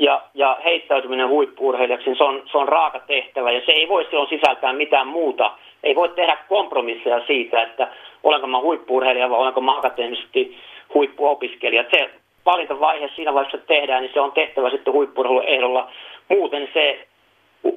ja, 0.00 0.22
ja 0.34 0.58
heittäytyminen 0.64 1.28
huippuurheilijaksi, 1.28 2.14
se 2.14 2.24
on, 2.24 2.42
se 2.52 2.58
on 2.58 2.68
raaka 2.68 2.98
tehtävä 2.98 3.50
ja 3.52 3.60
se 3.66 3.72
ei 3.72 3.88
voi 3.88 4.04
silloin 4.04 4.28
sisältää 4.28 4.72
mitään 4.72 5.06
muuta. 5.06 5.52
Ei 5.82 5.94
voi 5.94 6.08
tehdä 6.08 6.36
kompromisseja 6.48 7.26
siitä, 7.26 7.62
että 7.62 7.88
olenko 8.22 8.46
mä 8.46 8.60
huippuurheilija 8.60 9.30
vai 9.30 9.38
olenko 9.38 9.60
mä 9.60 9.78
akateemisesti 9.78 10.56
huippuopiskelija. 10.94 11.84
Se 11.90 12.10
valintavaihe 12.46 13.10
siinä 13.16 13.34
vaiheessa 13.34 13.66
tehdään, 13.66 14.02
niin 14.02 14.12
se 14.14 14.20
on 14.20 14.32
tehtävä 14.32 14.70
sitten 14.70 14.92
huippuurheilun 14.92 15.44
ehdolla. 15.44 15.88
Muuten 16.28 16.68
se 16.74 17.06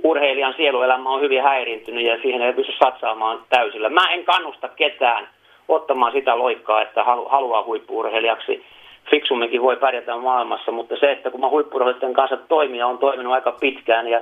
urheilijan 0.04 0.54
sieluelämä 0.58 1.10
on 1.10 1.22
hyvin 1.22 1.44
häiriintynyt 1.44 2.06
ja 2.06 2.22
siihen 2.22 2.42
ei 2.42 2.54
pysty 2.54 2.74
satsaamaan 2.84 3.40
täysillä. 3.50 3.90
Mä 3.90 4.12
en 4.12 4.26
kannusta 4.26 4.68
ketään 4.68 5.28
ottamaan 5.68 6.12
sitä 6.12 6.38
loikkaa, 6.38 6.82
että 6.82 7.04
haluaa 7.04 7.64
huippuurheilijaksi 7.64 8.64
fiksumminkin 9.10 9.62
voi 9.62 9.76
pärjätä 9.76 10.18
maailmassa, 10.18 10.72
mutta 10.72 10.96
se, 11.00 11.12
että 11.12 11.32
kun 11.32 11.40
mä 11.40 11.50
huippurheilijoiden 11.50 12.14
kanssa 12.14 12.38
toimia 12.38 12.88
on 12.88 12.98
toiminut 12.98 13.34
aika 13.34 13.52
pitkään 13.52 14.08
ja, 14.08 14.22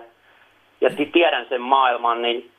ja 0.82 0.90
tiedän 1.14 1.46
sen 1.50 1.62
maailman, 1.62 2.22
niin 2.22 2.52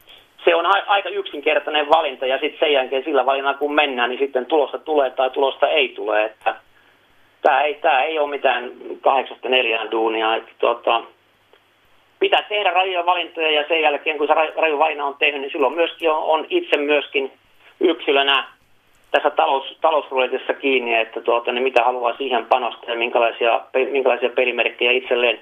se 0.45 0.55
on 0.55 0.67
a- 0.67 0.85
aika 0.87 1.09
yksinkertainen 1.09 1.89
valinta 1.89 2.27
ja 2.27 2.39
sitten 2.39 2.61
sen 2.61 2.73
jälkeen 2.73 3.05
sillä 3.05 3.27
valinnalla 3.27 3.59
kun 3.59 3.75
mennään, 3.75 4.11
niin 4.11 4.19
sitten 4.19 4.47
tulosta 4.47 4.79
tulee 4.79 5.11
tai 5.11 5.31
tulosta 5.31 5.69
ei 5.69 5.89
tule. 5.89 6.25
Että 6.25 6.55
tämä 7.43 7.63
ei, 7.63 7.75
tämä 7.75 8.03
ei 8.03 8.19
ole 8.19 8.31
mitään 8.31 8.71
kahdeksasta 9.01 9.49
neljään 9.49 9.91
duunia. 9.91 10.37
Että 10.37 10.53
tuota, 10.59 11.03
pitää 12.19 12.43
tehdä 12.49 12.71
rajoja 12.71 13.07
valintoja 13.07 13.51
ja 13.51 13.65
sen 13.69 13.83
jälkeen 13.83 14.19
kun 14.19 14.27
se 14.27 14.35
raju 14.35 14.79
valinta 14.79 15.05
on 15.05 15.17
tehnyt, 15.19 15.41
niin 15.41 15.53
silloin 15.53 15.75
myöskin 15.75 16.11
on, 16.11 16.23
on 16.23 16.47
itse 16.51 16.77
myöskin 16.77 17.33
yksilönä 17.81 18.45
tässä 19.13 19.31
talous, 19.31 19.77
talousruletissa 19.81 20.55
kiinni, 20.55 20.95
että 20.95 21.21
tuota, 21.21 21.53
niin 21.53 21.63
mitä 21.63 21.85
haluaa 21.85 22.17
siihen 22.17 22.47
panostaa 22.47 22.91
ja 22.91 22.97
minkälaisia, 22.97 23.61
minkälaisia 23.91 24.29
pelimerkkejä 24.29 24.93
itselleen 24.93 25.41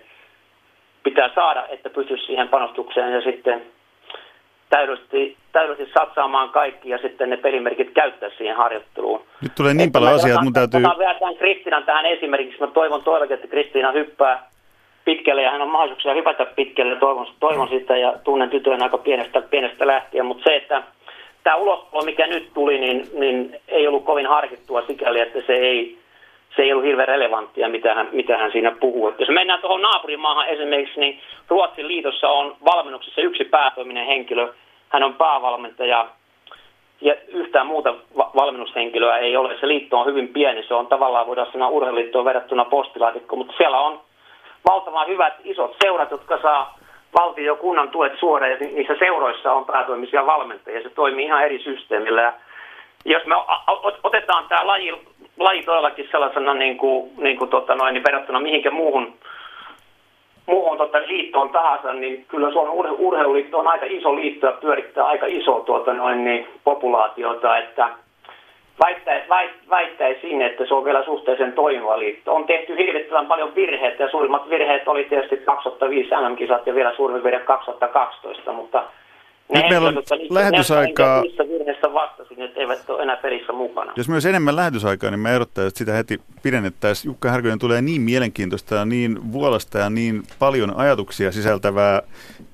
pitää 1.02 1.30
saada, 1.35 1.66
että 1.68 1.90
pystyisi 1.90 2.26
siihen 2.26 2.48
panostukseen 2.48 3.12
ja 3.12 3.20
sitten 3.20 3.62
täydellisesti, 4.70 5.37
täydellisesti 5.52 5.92
satsaamaan 5.98 6.48
kaikki 6.48 6.88
ja 6.88 6.98
sitten 6.98 7.30
ne 7.30 7.37
pelimerkit 7.37 7.90
käyttää 7.90 8.30
siihen 8.38 8.56
harjoitteluun. 8.56 9.22
Nyt 9.42 9.52
tulee 9.56 9.74
niin 9.74 9.87
että 9.87 9.98
paljon 9.98 10.14
asiaa, 10.14 10.35
että 10.35 10.44
mun 10.44 10.52
täytyy... 10.52 10.80
Otan 10.85 10.98
vielä 10.98 11.14
tämän 11.14 11.37
Kristinan 11.37 11.85
tähän 11.85 12.06
esimerkiksi. 12.06 12.61
Mä 12.61 12.66
toivon 12.66 13.02
toivottavasti, 13.02 13.35
että 13.35 13.48
Kristiina 13.48 13.92
hyppää 13.92 14.50
pitkälle 15.04 15.42
ja 15.42 15.50
hän 15.50 15.62
on 15.62 15.68
mahdollisuuksia 15.68 16.14
hypätä 16.14 16.46
pitkälle. 16.46 16.96
Toivon, 16.96 17.26
toivon 17.40 17.68
sitä 17.68 17.96
ja 17.96 18.14
tunnen 18.24 18.50
tytön 18.50 18.83
aika 18.83 18.98
pienestä, 18.98 19.42
pienestä 19.42 19.87
lähtien, 19.87 20.26
mutta 20.26 20.44
se, 20.44 20.56
että 20.56 20.83
tämä 21.44 21.57
ulostulo, 21.57 22.03
mikä 22.03 22.26
nyt 22.26 22.50
tuli, 22.55 22.79
niin, 22.79 23.11
niin 23.12 23.61
ei 23.68 23.88
ollut 23.88 24.05
kovin 24.05 24.26
harkittua 24.26 24.83
sikäli, 24.87 25.20
että 25.20 25.38
se 25.46 25.53
ei, 25.53 25.98
se 26.57 26.62
ei 26.62 26.72
ollut 26.72 26.87
hirveän 26.87 27.09
relevanttia, 27.09 27.68
mitä 27.68 27.94
hän, 27.94 28.09
mitä 28.12 28.38
hän 28.38 28.53
siinä 28.53 28.70
puhuu. 28.81 29.09
Et 29.09 29.20
jos 29.20 29.29
mennään 29.29 29.61
tuohon 29.61 29.83
naapurimaahan 29.83 30.48
esimerkiksi, 30.48 31.00
niin 31.00 31.20
Ruotsin 31.48 31.88
liitossa 31.88 32.29
on 32.29 32.57
valmennuksessa 32.64 33.20
yksi 33.20 33.44
päätoiminen 33.44 34.07
henkilö. 34.07 34.53
Hän 34.88 35.03
on 35.03 35.14
päävalmentaja 35.14 36.09
ja 37.00 37.14
yhtään 37.29 37.66
muuta 37.66 37.94
valmennushenkilöä 38.16 39.18
ei 39.18 39.37
ole. 39.37 39.57
Se 39.61 39.68
liitto 39.68 39.98
on 39.98 40.07
hyvin 40.07 40.29
pieni. 40.29 40.62
Se 40.62 40.74
on 40.74 40.87
tavallaan, 40.87 41.26
voidaan 41.26 41.53
sanoa 41.53 41.68
urheiluliittoon 41.68 42.24
verrattuna 42.24 42.64
postilaatikko, 42.64 43.37
mutta 43.37 43.55
siellä 43.57 43.81
on 43.81 44.00
valtavan 44.68 45.09
hyvät 45.09 45.35
isot 45.44 45.76
seurat, 45.83 46.11
jotka 46.11 46.38
saa 46.42 46.79
valtio 47.18 47.52
ja 47.52 47.60
kunnan 47.60 47.88
tuet 47.88 48.12
suoraan, 48.18 48.52
ja 48.52 48.58
niissä 48.60 48.96
seuroissa 48.98 49.52
on 49.52 49.64
päätoimisia 49.64 50.26
valmentajia. 50.26 50.82
Se 50.82 50.88
toimii 50.88 51.24
ihan 51.24 51.44
eri 51.44 51.58
systeemillä. 51.58 52.22
Ja 52.22 52.32
jos 53.04 53.26
me 53.26 53.34
otetaan 54.02 54.44
tämä 54.48 54.66
laji, 54.66 54.92
laji 55.38 55.62
todellakin 55.62 56.08
sellaisena 56.10 56.54
niin 56.54 56.78
kuin, 56.78 57.10
niin 57.16 57.38
kuin 57.38 57.50
tota 57.50 57.74
noin, 57.74 57.94
niin 57.94 58.04
verrattuna 58.04 58.40
mihinkä 58.40 58.70
muuhun, 58.70 59.14
muuhun 60.46 60.78
tota, 60.78 60.98
liittoon 61.06 61.50
tahansa, 61.50 61.92
niin 61.92 62.24
kyllä 62.28 62.52
Suomen 62.52 62.72
urhe, 62.72 62.90
urheiluliitto 62.90 63.58
on 63.58 63.68
aika 63.68 63.86
iso 63.88 64.16
liitto 64.16 64.46
ja 64.46 64.52
pyörittää 64.52 65.04
aika 65.04 65.26
iso 65.26 65.60
tuota, 65.60 65.92
noin, 65.94 66.24
niin, 66.24 66.48
populaatiota, 66.64 67.58
että 67.58 67.88
väittäisin, 68.80 69.28
väittäisin, 69.70 70.42
että 70.42 70.66
se 70.66 70.74
on 70.74 70.85
vielä 70.85 71.04
suhteellisen 71.04 71.52
toimiva 71.52 71.98
liitto. 71.98 72.35
On 72.35 72.46
tehty 72.46 72.76
hirvittävän 72.76 73.26
paljon 73.26 73.54
virheitä 73.54 74.02
ja 74.02 74.11
suurimmat 74.11 74.50
virheet 74.50 74.88
oli 74.88 75.04
tietysti 75.04 75.37
2005 75.37 76.11
MM-kisat 76.11 76.66
ja 76.66 76.74
vielä 76.74 76.96
suurin 76.96 77.24
virhe 77.24 77.40
2012, 77.40 78.52
mutta 78.52 78.85
nyt 79.52 79.68
meillä 79.70 79.88
on 79.88 80.02
lähetysaikaa. 80.30 81.22
Vastasin, 81.92 82.42
että 82.42 82.61
eivät 82.61 82.90
ole 82.90 83.02
enää 83.02 83.16
pelissä 83.16 83.52
mukana. 83.52 83.92
Jos 83.96 84.09
myös 84.09 84.26
enemmän 84.26 84.56
lähetysaikaa, 84.56 85.11
niin 85.11 85.20
mä 85.20 85.30
ehdottaisin, 85.30 85.68
että 85.68 85.78
sitä 85.78 85.92
heti 85.92 86.20
pidennettäisiin. 86.42 87.11
Jukka 87.11 87.30
Härkönen 87.30 87.59
tulee 87.59 87.83
niin 87.83 88.00
mielenkiintoista 88.00 88.74
ja 88.74 88.85
niin 88.85 89.33
vuolasta 89.33 89.78
ja 89.78 89.90
niin 89.90 90.22
paljon 90.38 90.76
ajatuksia 90.76 91.33
sisältävää 91.33 92.02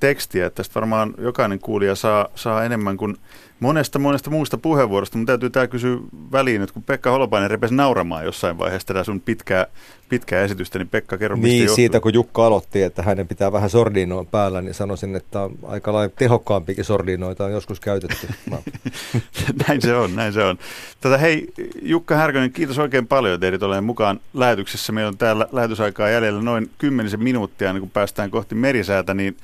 tekstiä, 0.00 0.46
että 0.46 0.56
tästä 0.56 0.74
varmaan 0.74 1.14
jokainen 1.18 1.58
kuulija 1.58 1.94
saa, 1.94 2.28
saa 2.34 2.64
enemmän 2.64 2.96
kuin 2.96 3.16
monesta 3.60 3.98
monesta 3.98 4.30
muusta 4.30 4.58
puheenvuorosta. 4.58 5.18
Mutta 5.18 5.30
täytyy 5.30 5.50
tämä 5.50 5.66
kysyä 5.66 5.96
väliin, 6.32 6.62
että 6.62 6.74
kun 6.74 6.82
Pekka 6.82 7.10
Holopainen 7.10 7.50
repesi 7.50 7.74
nauramaan 7.74 8.24
jossain 8.24 8.58
vaiheessa 8.58 8.88
tätä 8.88 9.04
sun 9.04 9.20
pitkää, 9.20 9.66
pitkää 10.08 10.42
esitystä, 10.42 10.78
niin 10.78 10.88
Pekka 10.88 11.18
kerro, 11.18 11.36
Niin, 11.36 11.58
johtuu. 11.58 11.76
siitä 11.76 12.00
kun 12.00 12.14
Jukka 12.14 12.46
aloitti, 12.46 12.82
että 12.82 13.02
hänen 13.02 13.28
pitää 13.28 13.52
vähän 13.52 13.70
sordinoa 13.70 14.24
päällä, 14.24 14.62
niin 14.62 14.74
sanoisin, 14.74 15.16
että 15.16 15.50
aika 15.66 15.92
lailla 15.92 16.14
tehokkaampikin 16.18 16.84
sordinoita 16.84 17.44
on 17.44 17.52
joskus 17.52 17.80
käytetty. 17.80 18.28
näin 19.68 19.82
se 19.82 19.96
on, 19.96 20.16
näin 20.16 20.32
se 20.32 20.44
on. 20.44 20.58
Tätä, 21.00 21.18
hei 21.18 21.52
Jukka 21.82 22.16
Härkönen, 22.16 22.52
kiitos 22.52 22.78
oikein 22.78 23.06
paljon, 23.06 23.34
että 23.34 23.46
ehdit 23.46 23.62
olemaan 23.62 23.84
mukaan 23.84 24.20
lähetyksessä. 24.34 24.92
Meillä 24.92 25.08
on 25.08 25.18
täällä 25.18 25.48
lähetysaikaa 25.52 26.08
jäljellä 26.08 26.42
noin 26.42 26.70
kymmenisen 26.78 27.22
minuuttia, 27.22 27.72
niin 27.72 27.80
kun 27.80 27.90
päästään 27.90 28.30
kohti 28.30 28.54
merisäätä, 28.54 29.14
niin 29.14 29.36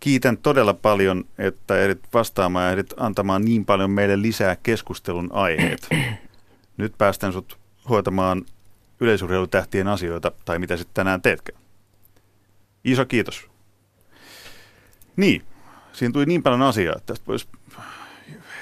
Kiitän 0.00 0.38
todella 0.38 0.74
paljon, 0.74 1.24
että 1.38 1.78
ehdit 1.78 2.00
vastaamaan 2.14 2.64
ja 2.64 2.70
ehdit 2.70 2.94
antamaan 2.96 3.44
niin 3.44 3.64
paljon 3.64 3.90
meille 3.90 4.22
lisää 4.22 4.56
keskustelun 4.56 5.30
aiheet. 5.32 5.88
Nyt 6.76 6.94
päästään 6.98 7.32
sut 7.32 7.58
hoitamaan 7.88 8.44
yleisurheilutähtien 9.00 9.88
asioita, 9.88 10.32
tai 10.44 10.58
mitä 10.58 10.76
sitten 10.76 10.94
tänään 10.94 11.22
teetkään. 11.22 11.60
Iso 12.84 13.04
kiitos. 13.04 13.50
Niin, 15.16 15.42
siinä 15.92 16.12
tuli 16.12 16.26
niin 16.26 16.42
paljon 16.42 16.62
asiaa, 16.62 16.94
että 16.96 17.06
tästä 17.06 17.26
voisi 17.26 17.48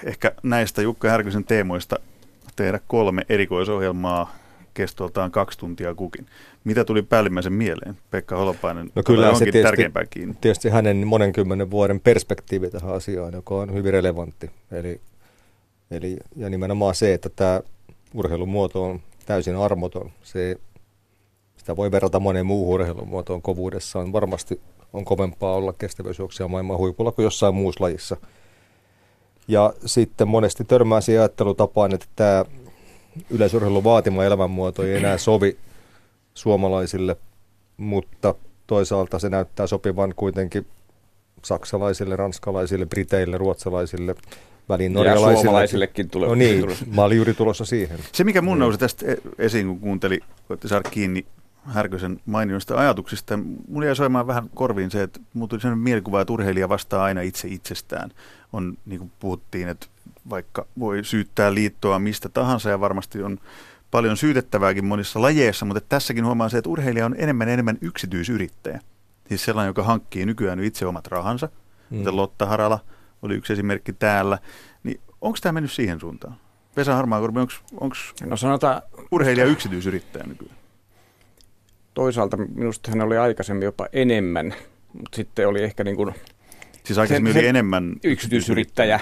ehkä 0.05 0.33
näistä 0.43 0.83
Jukka 0.83 1.11
Härkösen 1.11 1.45
teemoista 1.45 1.97
tehdä 2.57 2.81
kolme 2.87 3.23
erikoisohjelmaa 3.29 4.37
kestoltaan 4.75 5.31
kaksi 5.31 5.59
tuntia 5.59 5.95
kukin. 5.95 6.27
Mitä 6.69 6.85
tuli 6.85 7.03
päällimmäisen 7.03 7.53
mieleen, 7.53 7.99
Pekka 8.11 8.37
Holopainen? 8.37 8.91
No 8.95 9.03
kyllä 9.03 9.35
se 9.35 9.45
tietysti, 9.45 9.83
kiinni. 10.11 10.35
tietysti 10.41 10.69
hänen 10.69 11.07
monenkymmenen 11.07 11.71
vuoden 11.71 12.01
perspektiivi 12.01 12.71
tähän 12.71 12.95
asiaan, 12.95 13.33
joka 13.33 13.55
on 13.55 13.75
hyvin 13.75 13.93
relevantti. 13.93 14.51
Eli, 14.73 15.01
eli, 15.91 16.17
ja 16.37 16.51
nimenomaan 16.51 16.95
se, 16.95 17.15
että 17.15 17.29
tämä 17.29 17.61
urheilumuoto 18.15 18.85
on 18.85 19.01
täysin 19.27 19.57
armoton. 19.57 20.11
Se, 20.23 20.57
sitä 21.57 21.77
voi 21.77 21.91
verrata 21.91 22.21
moneen 22.21 22.47
muuhun 22.47 22.75
urheilumuotoon 22.75 23.43
kovuudessaan. 23.43 24.13
Varmasti 24.13 24.61
on 24.93 25.05
kovempaa 25.05 25.55
olla 25.55 25.73
kestävyysjuoksia 25.73 26.49
maailman 26.49 26.79
huipulla 26.79 27.13
kuin 27.13 27.25
jossain 27.25 27.55
muussa 27.55 27.85
lajissa. 27.85 28.17
Ja 29.49 29.73
sitten 29.87 30.29
monesti 30.29 30.65
törmää 30.65 31.01
siihen 31.01 31.23
ajattelutapaan, 31.23 31.95
että 31.95 32.07
tämä 32.17 32.45
yleisurheilun 33.31 33.85
vaatima 33.85 34.25
elämänmuoto 34.25 34.83
ei 34.83 34.97
enää 34.97 35.19
sovi 35.19 35.57
suomalaisille, 36.39 37.17
mutta 37.77 38.35
toisaalta 38.67 39.19
se 39.19 39.29
näyttää 39.29 39.67
sopivan 39.67 40.15
kuitenkin 40.17 40.67
saksalaisille, 41.45 42.17
ranskalaisille, 42.17 42.87
briteille, 42.87 43.39
ruotsalaisille, 43.39 44.15
väliin 44.69 44.93
norjalaisille. 44.93 45.33
Ja 45.33 45.43
suomalaisillekin 45.43 46.11
tulee. 46.11 46.29
No 46.29 46.35
niin, 46.35 46.65
mä 46.95 47.03
olin 47.03 47.17
juuri 47.17 47.35
tulossa 47.35 47.65
siihen. 47.65 47.99
Se, 48.13 48.25
mikä 48.25 48.43
mun 48.43 48.59
nousi 48.59 48.79
tästä 48.79 49.07
e- 49.13 49.17
esiin, 49.39 49.67
kun 49.67 49.81
kuunteli, 49.81 50.21
kiinni 50.91 51.27
Härkösen 51.65 52.21
mainioista 52.27 52.79
ajatuksista. 52.81 53.39
Mulla 53.69 53.87
jäi 53.87 53.97
soimaan 53.97 54.27
vähän 54.27 54.51
korviin 54.55 54.91
se, 54.91 55.03
että 55.03 55.21
mulla 55.35 55.49
tuli 55.49 55.61
sellainen 55.61 55.85
mielikuva, 55.85 56.21
että 56.21 56.33
urheilija 56.33 56.69
vastaa 56.69 57.05
aina 57.05 57.21
itse 57.21 57.49
itsestään. 57.49 58.11
On, 58.53 58.77
niin 58.87 58.99
kuin 58.99 59.13
puhuttiin, 59.19 59.69
että 59.69 59.87
vaikka 60.31 60.67
voi 60.79 61.05
syyttää 61.05 61.55
liittoa 61.55 61.99
mistä 61.99 62.29
tahansa 62.29 62.71
ja 62.71 62.81
varmasti 62.81 63.23
on 63.23 63.39
paljon 63.91 64.17
syytettävääkin 64.17 64.85
monissa 64.85 65.23
lajeissa, 65.23 65.67
mutta 65.67 65.81
tässäkin 65.81 66.25
huomaa 66.25 66.49
se, 66.49 66.59
että 66.59 66.71
urheilija 66.71 67.07
on 67.07 67.15
enemmän 67.19 67.49
enemmän 67.49 67.79
yksityisyrittäjä. 67.81 68.81
Siis 69.29 69.45
sellainen, 69.45 69.71
joka 69.71 69.83
hankkii 69.83 70.27
nykyään 70.27 70.61
itse 70.61 70.87
omat 70.87 71.07
rahansa, 71.07 71.49
mm. 71.91 72.03
Lotta 72.11 72.47
Harala 72.47 72.79
oli 73.23 73.35
yksi 73.35 73.53
esimerkki 73.53 73.93
täällä. 73.93 74.39
Niin 74.83 75.01
onko 75.21 75.39
tämä 75.43 75.53
mennyt 75.53 75.73
siihen 75.73 76.01
suuntaan? 76.01 76.37
Vesa 76.77 76.95
Harmaakorpi, 76.95 77.41
onko 77.41 77.97
no 78.27 78.37
sanotaan, 78.37 78.83
urheilija 79.11 79.47
yksityisyrittäjä 79.47 80.25
nykyään? 80.27 80.57
Toisaalta 81.95 82.37
minusta 82.37 82.91
hän 82.91 83.01
oli 83.01 83.17
aikaisemmin 83.17 83.65
jopa 83.65 83.87
enemmän, 83.93 84.55
mutta 84.93 85.17
sitten 85.17 85.49
oli 85.49 85.63
ehkä 85.63 85.85
niin 85.85 85.97
kuin... 85.97 86.15
Siis 86.85 86.99
aikaisemmin 86.99 87.33
sen, 87.33 87.41
oli 87.41 87.49
enemmän 87.49 87.97
yksityisyrittäjä 88.05 89.01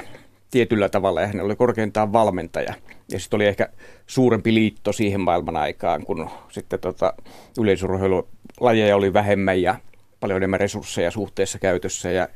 tietyllä 0.50 0.88
tavalla 0.88 1.20
ja 1.20 1.26
hän 1.26 1.40
oli 1.40 1.56
korkeintaan 1.56 2.12
valmentaja. 2.12 2.74
Ja 3.10 3.20
sitten 3.20 3.38
oli 3.38 3.46
ehkä 3.46 3.68
suurempi 4.06 4.54
liitto 4.54 4.92
siihen 4.92 5.20
maailman 5.20 5.56
aikaan, 5.56 6.04
kun 6.04 6.30
sitten 6.48 6.80
tota, 6.80 7.14
yleisurheilulajeja 7.60 8.96
oli 8.96 9.12
vähemmän 9.12 9.62
ja 9.62 9.74
paljon 10.20 10.36
enemmän 10.36 10.60
resursseja 10.60 11.10
suhteessa 11.10 11.58
käytössä 11.58 12.10
ja 12.10 12.28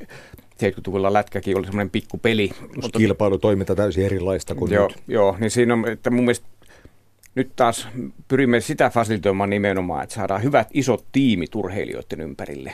70-luvulla 0.60 1.12
lätkäkin 1.12 1.58
oli 1.58 1.66
semmoinen 1.66 1.90
pikkupeli. 1.90 2.50
Mutta 2.82 2.98
kilpailutoiminta 2.98 3.74
täysin 3.74 4.04
erilaista 4.04 4.54
kuin 4.54 4.72
joo, 4.72 4.88
nyt. 4.88 4.96
Joo, 5.08 5.36
niin 5.40 5.50
siinä 5.50 5.74
on, 5.74 5.88
että 5.88 6.10
mun 6.10 6.24
mielestä 6.24 6.46
nyt 7.34 7.50
taas 7.56 7.88
pyrimme 8.28 8.60
sitä 8.60 8.90
fasilitoimaan 8.90 9.50
nimenomaan, 9.50 10.02
että 10.02 10.14
saadaan 10.14 10.42
hyvät 10.42 10.68
isot 10.74 11.04
tiimit 11.12 11.54
urheilijoiden 11.54 12.20
ympärille. 12.20 12.72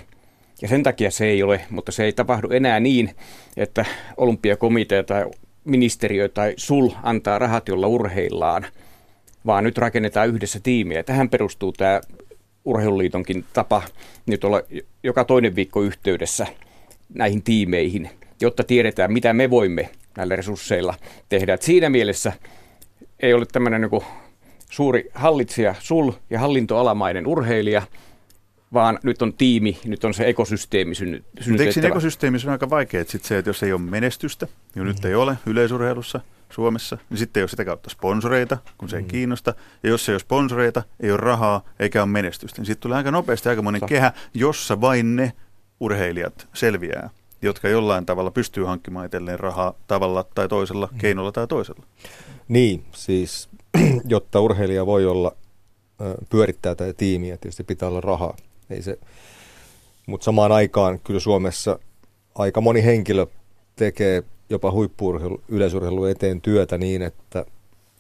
Ja 0.63 0.69
sen 0.69 0.83
takia 0.83 1.11
se 1.11 1.27
ei 1.27 1.43
ole, 1.43 1.61
mutta 1.71 1.93
se 1.93 2.05
ei 2.05 2.13
tapahdu 2.13 2.51
enää 2.51 2.81
niin, 2.81 3.11
että 3.57 3.85
olympiakomitea 4.17 5.03
tai 5.03 5.27
ministeriö 5.65 6.29
tai 6.29 6.55
SUL 6.57 6.89
antaa 7.03 7.39
rahat, 7.39 7.69
jolla 7.69 7.87
urheillaan, 7.87 8.67
vaan 9.47 9.65
nyt 9.65 9.79
rakennetaan 9.79 10.29
yhdessä 10.29 10.61
tiimiä. 10.63 11.03
Tähän 11.03 11.31
perustuu 11.31 11.73
tämä 11.73 12.01
Urheiluliitonkin 12.65 13.45
tapa 13.53 13.83
nyt 14.27 14.45
olla 14.45 14.63
joka 15.03 15.25
toinen 15.25 15.57
viikko 15.57 15.83
yhteydessä 15.83 16.47
näihin 17.15 17.43
tiimeihin, 17.43 18.11
jotta 18.41 18.65
tiedetään, 18.65 19.13
mitä 19.13 19.33
me 19.33 19.51
voimme 19.51 19.91
näillä 20.17 20.37
resursseilla 20.37 20.95
tehdä. 21.29 21.55
Et 21.55 21.63
siinä 21.63 21.91
mielessä 21.91 22.33
ei 23.21 23.35
ole 23.35 23.47
tämmöinen 23.53 23.81
niin 23.81 24.03
suuri 24.71 25.11
hallitsija, 25.15 25.75
sul 25.79 26.13
ja 26.31 26.39
hallintoalamainen 26.39 27.27
urheilija, 27.27 27.83
vaan 28.77 28.99
nyt 29.03 29.23
on 29.23 29.33
tiimi, 29.33 29.79
nyt 29.85 30.05
on 30.05 30.15
se 30.15 30.29
ekosysteemi 30.29 30.95
synnytettävä. 30.95 31.61
Eikö 31.61 31.73
siinä 31.73 31.89
ekosysteemissä 31.89 32.49
on 32.49 32.53
aika 32.53 32.71
vaikea 32.71 33.01
että 33.01 33.13
sit 33.13 33.25
se, 33.25 33.39
että 33.39 33.49
jos 33.49 33.63
ei 33.63 33.73
ole 33.73 33.81
menestystä, 33.81 34.47
niin 34.75 34.83
mm. 34.83 34.89
nyt 34.89 35.05
ei 35.05 35.15
ole 35.15 35.39
yleisurheilussa 35.47 36.21
Suomessa, 36.51 36.99
niin 37.11 37.19
sitten 37.19 37.41
ei 37.41 37.43
ole 37.43 37.49
sitä 37.49 37.65
kautta 37.65 37.91
sponsoreita, 37.91 38.59
kun 38.79 38.89
se 38.89 38.97
ei 38.97 39.03
mm. 39.03 39.09
kiinnosta. 39.09 39.55
Ja 39.83 39.89
jos 39.89 40.09
ei 40.09 40.13
ole 40.13 40.21
sponsoreita, 40.21 40.83
ei 41.01 41.11
ole 41.11 41.17
rahaa 41.17 41.65
eikä 41.79 42.03
ole 42.03 42.11
menestystä, 42.11 42.61
niin 42.61 42.67
sitten 42.67 42.83
tulee 42.83 42.97
aika 42.97 43.11
nopeasti 43.11 43.49
aika 43.49 43.63
monen 43.63 43.81
kehä, 43.87 44.13
jossa 44.35 44.81
vain 44.81 45.17
ne 45.17 45.33
urheilijat 45.81 46.49
selviää, 46.55 47.11
jotka 47.43 47.69
jollain 47.69 48.07
tavalla 48.07 48.31
pystyy 48.31 48.65
hankkimaan 48.65 49.07
itselleen 49.07 49.41
rahaa 49.41 49.75
tavalla 49.87 50.25
tai 50.35 50.49
toisella, 50.49 50.89
mm. 50.93 50.99
keinolla 50.99 51.33
tai 51.33 51.47
toisella. 51.47 51.87
Niin, 52.49 52.85
siis 52.93 53.49
jotta 54.15 54.41
urheilija 54.41 54.87
voi 54.87 55.07
olla, 55.07 55.33
pyörittää 56.31 56.75
tätä 56.75 56.93
tiimiä, 56.93 57.37
tietysti 57.37 57.65
pitää 57.65 57.89
olla 57.89 58.01
rahaa. 58.01 58.37
Ei 58.71 58.83
se, 58.83 58.99
mutta 60.07 60.25
samaan 60.25 60.53
aikaan 60.53 61.01
kyllä 61.01 61.21
Suomessa 61.21 61.79
aika 62.35 62.61
moni 62.61 62.85
henkilö 62.85 63.27
tekee 63.77 64.23
jopa 64.51 64.71
huippuurheilu, 64.71 66.05
eteen 66.05 66.41
työtä 66.41 66.79
niin, 66.79 67.03
että 67.03 67.45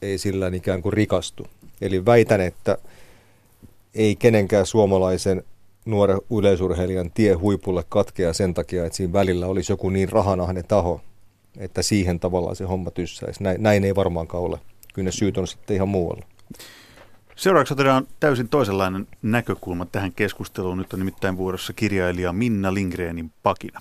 ei 0.02 0.18
sillä 0.18 0.50
ikään 0.54 0.82
kuin 0.82 0.92
rikastu. 0.92 1.46
Eli 1.80 2.04
väitän, 2.04 2.40
että 2.40 2.78
ei 3.94 4.16
kenenkään 4.16 4.66
suomalaisen 4.66 5.42
nuoren 5.84 6.18
yleisurheilijan 6.38 7.10
tie 7.10 7.32
huipulle 7.32 7.84
katkea 7.88 8.32
sen 8.32 8.54
takia, 8.54 8.86
että 8.86 8.96
siinä 8.96 9.12
välillä 9.12 9.46
olisi 9.46 9.72
joku 9.72 9.90
niin 9.90 10.08
rahanahne 10.08 10.62
taho, 10.62 11.00
että 11.58 11.82
siihen 11.82 12.20
tavallaan 12.20 12.56
se 12.56 12.64
homma 12.64 12.90
tyssäisi. 12.90 13.42
Näin, 13.42 13.62
näin 13.62 13.84
ei 13.84 13.94
varmaankaan 13.94 14.42
ole. 14.44 14.58
Kyllä 14.94 15.06
ne 15.06 15.12
syyt 15.12 15.38
on 15.38 15.46
sitten 15.46 15.76
ihan 15.76 15.88
muualla. 15.88 16.26
Seuraavaksi 17.36 17.74
otetaan 17.74 18.06
täysin 18.20 18.48
toisenlainen 18.48 19.06
näkökulma 19.22 19.86
tähän 19.86 20.12
keskusteluun. 20.12 20.78
Nyt 20.78 20.92
on 20.92 20.98
nimittäin 20.98 21.36
vuorossa 21.36 21.72
kirjailija 21.72 22.32
Minna 22.32 22.74
Lindgrenin 22.74 23.32
pakina. 23.42 23.80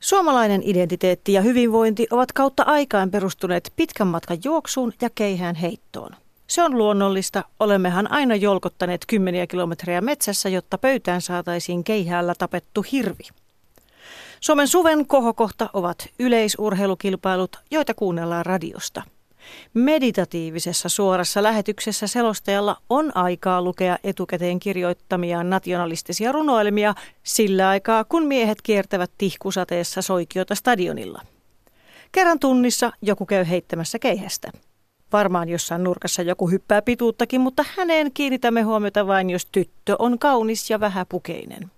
Suomalainen 0.00 0.62
identiteetti 0.64 1.32
ja 1.32 1.42
hyvinvointi 1.42 2.06
ovat 2.10 2.32
kautta 2.32 2.62
aikaan 2.62 3.10
perustuneet 3.10 3.72
pitkän 3.76 4.06
matkan 4.06 4.38
juoksuun 4.44 4.92
ja 5.00 5.10
keihään 5.14 5.54
heittoon. 5.54 6.10
Se 6.46 6.62
on 6.62 6.78
luonnollista, 6.78 7.44
olemmehan 7.60 8.12
aina 8.12 8.34
jolkottaneet 8.34 9.04
kymmeniä 9.06 9.46
kilometrejä 9.46 10.00
metsässä, 10.00 10.48
jotta 10.48 10.78
pöytään 10.78 11.20
saataisiin 11.20 11.84
keihäällä 11.84 12.34
tapettu 12.38 12.84
hirvi. 12.92 13.28
Suomen 14.40 14.68
suven 14.68 15.06
kohokohta 15.06 15.70
ovat 15.72 16.08
yleisurheilukilpailut, 16.18 17.56
joita 17.70 17.94
kuunnellaan 17.94 18.46
radiosta– 18.46 19.02
Meditatiivisessa 19.74 20.88
suorassa 20.88 21.42
lähetyksessä 21.42 22.06
selostajalla 22.06 22.76
on 22.90 23.16
aikaa 23.16 23.62
lukea 23.62 23.98
etukäteen 24.04 24.60
kirjoittamia 24.60 25.44
nationalistisia 25.44 26.32
runoilmia 26.32 26.94
sillä 27.22 27.68
aikaa, 27.68 28.04
kun 28.04 28.26
miehet 28.26 28.62
kiertävät 28.62 29.10
tihkusateessa 29.18 30.02
soikiota 30.02 30.54
stadionilla. 30.54 31.22
Kerran 32.12 32.38
tunnissa 32.38 32.92
joku 33.02 33.26
käy 33.26 33.44
heittämässä 33.48 33.98
keihästä. 33.98 34.52
Varmaan 35.12 35.48
jossain 35.48 35.84
nurkassa 35.84 36.22
joku 36.22 36.50
hyppää 36.50 36.82
pituuttakin, 36.82 37.40
mutta 37.40 37.64
häneen 37.76 38.12
kiinnitämme 38.12 38.62
huomiota 38.62 39.06
vain, 39.06 39.30
jos 39.30 39.46
tyttö 39.46 39.96
on 39.98 40.18
kaunis 40.18 40.70
ja 40.70 40.80
vähäpukeinen. 40.80 41.70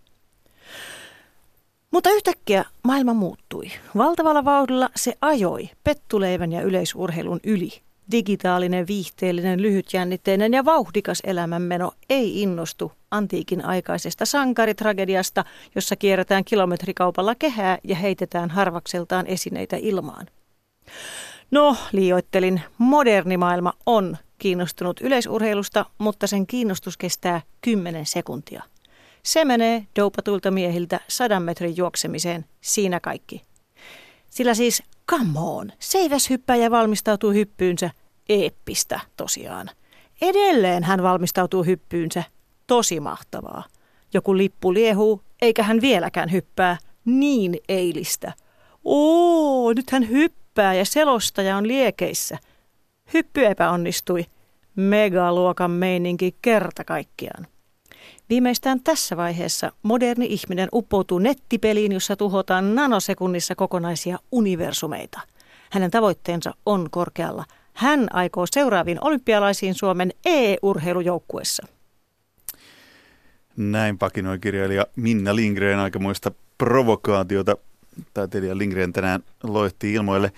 Mutta 1.97 2.11
yhtäkkiä 2.11 2.65
maailma 2.85 3.15
muuttui. 3.15 3.71
Valtavalla 3.97 4.45
vauhdilla 4.45 4.91
se 4.97 5.15
ajoi 5.21 5.71
pettuleivän 5.85 6.53
ja 6.53 6.63
yleisurheilun 6.63 7.41
yli. 7.45 7.71
Digitaalinen, 8.11 8.87
viihteellinen, 8.87 9.63
lyhytjännitteinen 9.63 10.53
ja 10.53 10.65
vauhdikas 10.65 11.23
elämänmeno 11.25 11.93
ei 12.11 12.43
innostu 12.43 12.93
antiikin 13.11 13.65
aikaisesta 13.65 14.27
sankaritragediasta, 14.27 15.45
jossa 15.75 15.97
kierretään 15.97 16.45
kilometrikaupalla 16.45 17.35
kehää 17.35 17.79
ja 17.85 17.97
heitetään 17.97 18.51
harvakseltaan 18.51 19.27
esineitä 19.27 19.77
ilmaan. 19.81 20.27
No, 21.51 21.77
liioittelin, 21.93 22.63
moderni 22.79 23.37
maailma 23.37 23.73
on 23.87 24.17
kiinnostunut 24.39 25.01
yleisurheilusta, 25.01 25.87
mutta 25.99 26.27
sen 26.27 26.47
kiinnostus 26.47 26.97
kestää 26.97 27.41
10 27.61 28.07
sekuntia. 28.07 28.63
Se 29.27 29.45
menee 29.45 29.87
doupatuilta 29.97 30.51
miehiltä 30.51 31.01
sadan 31.09 31.43
metrin 31.43 31.77
juoksemiseen, 31.77 32.45
siinä 32.61 33.01
kaikki. 33.01 33.43
Sillä 34.31 34.55
siis, 34.55 34.83
come 35.11 35.41
on, 35.41 35.73
seiväshyppäjä 35.79 36.71
valmistautuu 36.71 37.31
hyppyynsä, 37.31 37.91
eeppistä 38.29 39.01
tosiaan. 39.17 39.71
Edelleen 40.23 40.85
hän 40.85 41.03
valmistautuu 41.03 41.63
hyppyynsä, 41.63 42.23
tosi 42.67 43.01
mahtavaa. 43.01 43.65
Joku 44.15 44.37
lippu 44.37 44.75
liehuu, 44.75 45.23
eikä 45.43 45.63
hän 45.63 45.81
vieläkään 45.81 46.33
hyppää, 46.33 46.77
niin 47.05 47.59
eilistä. 47.69 48.33
Oo, 48.85 49.73
nyt 49.73 49.91
hän 49.91 50.09
hyppää 50.09 50.75
ja 50.75 50.85
selostaja 50.85 51.57
on 51.57 51.69
liekeissä. 51.69 52.39
Hyppy 53.15 53.47
epäonnistui. 53.47 54.27
Megaluokan 54.77 55.71
meininki 55.71 56.37
kerta 56.43 56.85
kaikkiaan. 56.85 57.47
Viimeistään 58.31 58.81
tässä 58.81 59.17
vaiheessa 59.17 59.73
moderni 59.83 60.27
ihminen 60.27 60.69
uppoutuu 60.73 61.19
nettipeliin, 61.19 61.93
jossa 61.93 62.17
tuhotaan 62.17 62.75
nanosekunnissa 62.75 63.55
kokonaisia 63.55 64.19
universumeita. 64.33 65.21
Hänen 65.71 65.91
tavoitteensa 65.91 66.55
on 66.67 66.91
korkealla. 66.91 67.45
Hän 67.73 68.07
aikoo 68.13 68.47
seuraaviin 68.51 68.99
olympialaisiin 69.01 69.75
Suomen 69.75 70.13
e-urheilujoukkuessa. 70.25 71.67
Näin 73.57 73.99
pakinoi 73.99 74.39
kirjailija 74.39 74.87
Minna 74.97 75.37
Lindgren 75.37 75.79
aikamoista 75.79 76.31
provokaatiota. 76.59 77.57
Taiteilija 78.15 78.59
Lindgren 78.59 78.93
tänään 78.93 79.23
loihti 79.43 79.93
ilmoille, 79.93 80.33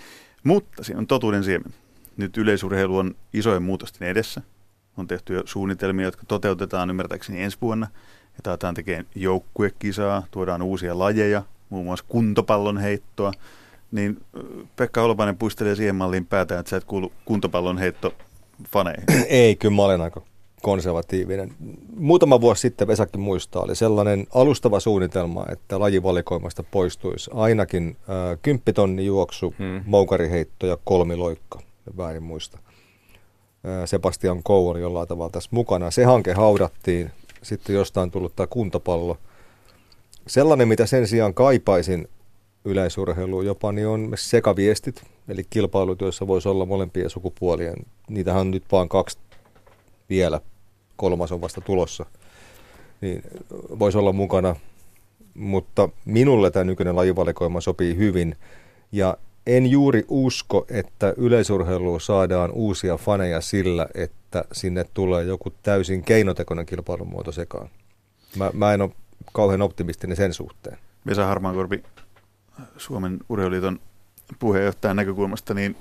mutta 0.44 0.85
siinä 0.85 0.98
on 0.98 1.07
totuuden 1.07 1.44
siemen. 1.44 1.74
Nyt 2.16 2.37
yleisurheilu 2.37 2.96
on 2.96 3.14
isojen 3.33 3.62
muutosten 3.62 4.09
edessä. 4.09 4.42
On 4.99 5.07
tehty 5.07 5.35
jo 5.35 5.43
suunnitelmia, 5.45 6.07
jotka 6.07 6.23
toteutetaan 6.29 6.91
ymmärtääkseni 6.91 7.43
ensi 7.43 7.59
vuonna. 7.61 7.87
Ja 8.37 8.43
taitaan 8.43 8.75
tekemään 8.75 9.07
joukkuekisaa, 9.15 10.23
tuodaan 10.31 10.63
uusia 10.63 10.99
lajeja, 10.99 11.43
muun 11.71 11.85
muassa 11.85 12.05
kuntopallon 12.09 12.79
heittoa. 12.79 13.33
Niin 13.93 14.21
Pekka 14.77 15.01
Holopainen 15.01 15.39
puistelee 15.39 15.75
siihen 15.75 15.95
malliin 15.95 16.27
päätään, 16.27 16.61
että 16.61 16.71
sä 16.71 16.77
et 16.77 16.85
kuulu 16.85 17.13
kuntopallon 17.25 17.79
heitto 17.79 18.15
faneihin. 18.69 19.05
Ei, 19.29 19.57
kyllä 19.57 19.77
mä 19.77 19.83
olen 19.83 20.01
aika 20.01 20.21
konservatiivinen. 20.63 21.55
Muutama 21.97 22.41
vuosi 22.41 22.61
sitten 22.61 22.89
Vesakki 22.89 23.19
muistaa, 23.19 23.63
oli 23.63 23.77
sellainen 23.77 24.27
alustava 24.35 24.81
suunnitelma, 24.81 25.45
että 25.53 25.81
lajivalikoimasta 25.81 26.63
poistuisi 26.63 27.31
ainakin 27.35 27.97
äh, 28.01 28.39
kymppitonni 28.43 29.07
juoksu, 29.07 29.55
hmm. 29.59 29.83
moukariheitto 29.87 30.67
ja 30.67 30.79
kolmiloikka, 30.85 31.61
väärin 31.97 32.23
muista. 32.23 32.59
Sebastian 33.85 34.42
Kou 34.42 34.68
oli 34.68 34.81
jollain 34.81 35.09
tavalla 35.09 35.31
tässä 35.31 35.51
mukana. 35.53 35.90
Se 35.90 36.05
hanke 36.05 36.33
haudattiin, 36.33 37.11
sitten 37.42 37.75
jostain 37.75 38.11
tullut 38.11 38.37
tämä 38.37 38.47
kuntapallo. 38.47 39.18
Sellainen, 40.27 40.68
mitä 40.68 40.87
sen 40.87 41.07
sijaan 41.07 41.35
kaipaisin 41.35 42.09
yleisurheiluun 42.64 43.47
jopa, 43.47 43.73
niin 43.73 43.87
on 43.87 44.12
sekaviestit, 44.14 45.03
eli 45.29 45.44
kilpailut, 45.51 46.01
joissa 46.01 46.27
voisi 46.27 46.49
olla 46.49 46.66
molempien 46.66 47.11
sukupuolien. 47.11 47.77
Niitähän 48.09 48.40
on 48.40 48.51
nyt 48.51 48.64
vaan 48.73 48.88
kaksi 48.88 49.18
vielä, 50.11 50.40
kolmas 50.97 51.33
on 51.33 51.40
vasta 51.40 51.61
tulossa. 51.61 52.07
Niin 53.01 53.23
voisi 53.79 53.99
olla 53.99 54.12
mukana, 54.12 54.57
mutta 55.35 55.88
minulle 56.05 56.51
tämä 56.51 56.64
nykyinen 56.64 56.97
lajivalikoima 56.97 57.61
sopii 57.61 57.97
hyvin. 57.97 58.37
Ja 58.92 59.16
en 59.49 59.71
juuri 59.71 60.05
usko, 60.09 60.67
että 60.71 61.15
yleisurheiluun 61.17 62.01
saadaan 62.01 62.51
uusia 62.51 62.97
faneja 62.97 63.41
sillä, 63.41 63.87
että 63.95 64.45
sinne 64.53 64.85
tulee 64.95 65.25
joku 65.25 65.51
täysin 65.63 66.03
keinotekoinen 66.03 66.67
kilpailumuoto 66.67 67.33
sekaan. 67.33 67.69
Mä, 68.37 68.51
mä 68.55 68.75
en 68.75 68.81
ole 68.81 68.91
kauhean 69.33 69.63
optimistinen 69.63 70.17
sen 70.17 70.35
suhteen. 70.35 70.79
Vesa 71.07 71.27
Harmaankorpi, 71.27 71.85
Suomen 72.77 73.19
urheiluliiton 73.29 73.81
puheenjohtajan 74.39 74.97
näkökulmasta, 74.97 75.55
niin 75.55 75.77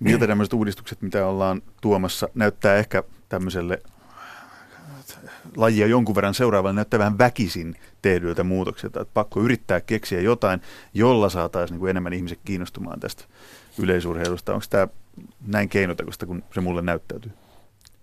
miltä 0.00 0.26
tämmöiset 0.26 0.52
uudistukset, 0.52 1.02
mitä 1.02 1.26
ollaan 1.26 1.62
tuomassa, 1.80 2.28
näyttää 2.34 2.76
ehkä 2.76 3.02
tämmöiselle 3.28 3.82
lajia 5.56 5.86
jonkun 5.86 6.14
verran 6.14 6.34
seuraavalle 6.34 6.74
näyttää 6.74 6.98
vähän 6.98 7.18
väkisin 7.18 7.74
tehdyiltä 8.02 8.44
muutoksilta. 8.44 9.00
Että 9.00 9.14
pakko 9.14 9.40
yrittää 9.40 9.80
keksiä 9.80 10.20
jotain, 10.20 10.60
jolla 10.94 11.28
saataisiin 11.28 11.80
niin 11.80 11.90
enemmän 11.90 12.12
ihmiset 12.12 12.38
kiinnostumaan 12.44 13.00
tästä 13.00 13.24
yleisurheilusta. 13.78 14.54
Onko 14.54 14.66
tämä 14.70 14.88
näin 15.46 15.68
keinotekoista, 15.68 16.26
kun 16.26 16.44
se 16.54 16.60
mulle 16.60 16.82
näyttäytyy? 16.82 17.32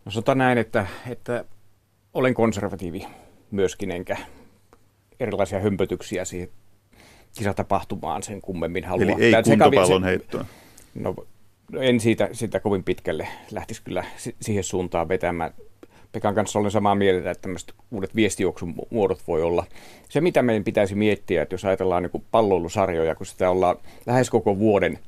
No 0.05 0.11
sanotaan 0.11 0.37
näin, 0.37 0.57
että, 0.57 0.87
että 1.07 1.45
olen 2.13 2.33
konservatiivi 2.33 3.07
myöskin, 3.51 3.91
enkä 3.91 4.17
erilaisia 5.19 5.59
hömpötyksiä 5.59 6.25
siihen 6.25 6.49
kisatapahtumaan 7.37 8.23
sen 8.23 8.41
kummemmin 8.41 8.85
halua. 8.85 9.03
Eli 9.03 9.23
ei 9.35 9.43
kuntopallon 9.43 10.03
heittoa. 10.03 10.45
No, 10.95 11.15
en 11.79 11.99
siitä, 11.99 12.29
siitä 12.31 12.59
kovin 12.59 12.83
pitkälle 12.83 13.27
lähtisi 13.51 13.83
kyllä 13.83 14.03
siihen 14.41 14.63
suuntaan 14.63 15.07
vetämään. 15.07 15.53
Pekan 16.17 16.35
kanssa 16.35 16.59
olen 16.59 16.71
samaa 16.71 16.95
mieltä, 16.95 17.31
että 17.31 17.41
tämmöiset 17.41 17.73
uudet 17.91 18.15
viestijuoksun 18.15 18.75
muodot 18.89 19.21
voi 19.27 19.41
olla. 19.43 19.65
Se, 20.09 20.21
mitä 20.21 20.41
meidän 20.41 20.63
pitäisi 20.63 20.95
miettiä, 20.95 21.41
että 21.41 21.53
jos 21.53 21.65
ajatellaan 21.65 22.03
niin 22.03 22.23
palloilusarjoja, 22.31 23.15
kun 23.15 23.25
sitä 23.25 23.49
ollaan 23.49 23.77
lähes 24.05 24.29
koko 24.29 24.59
vuoden 24.59 24.99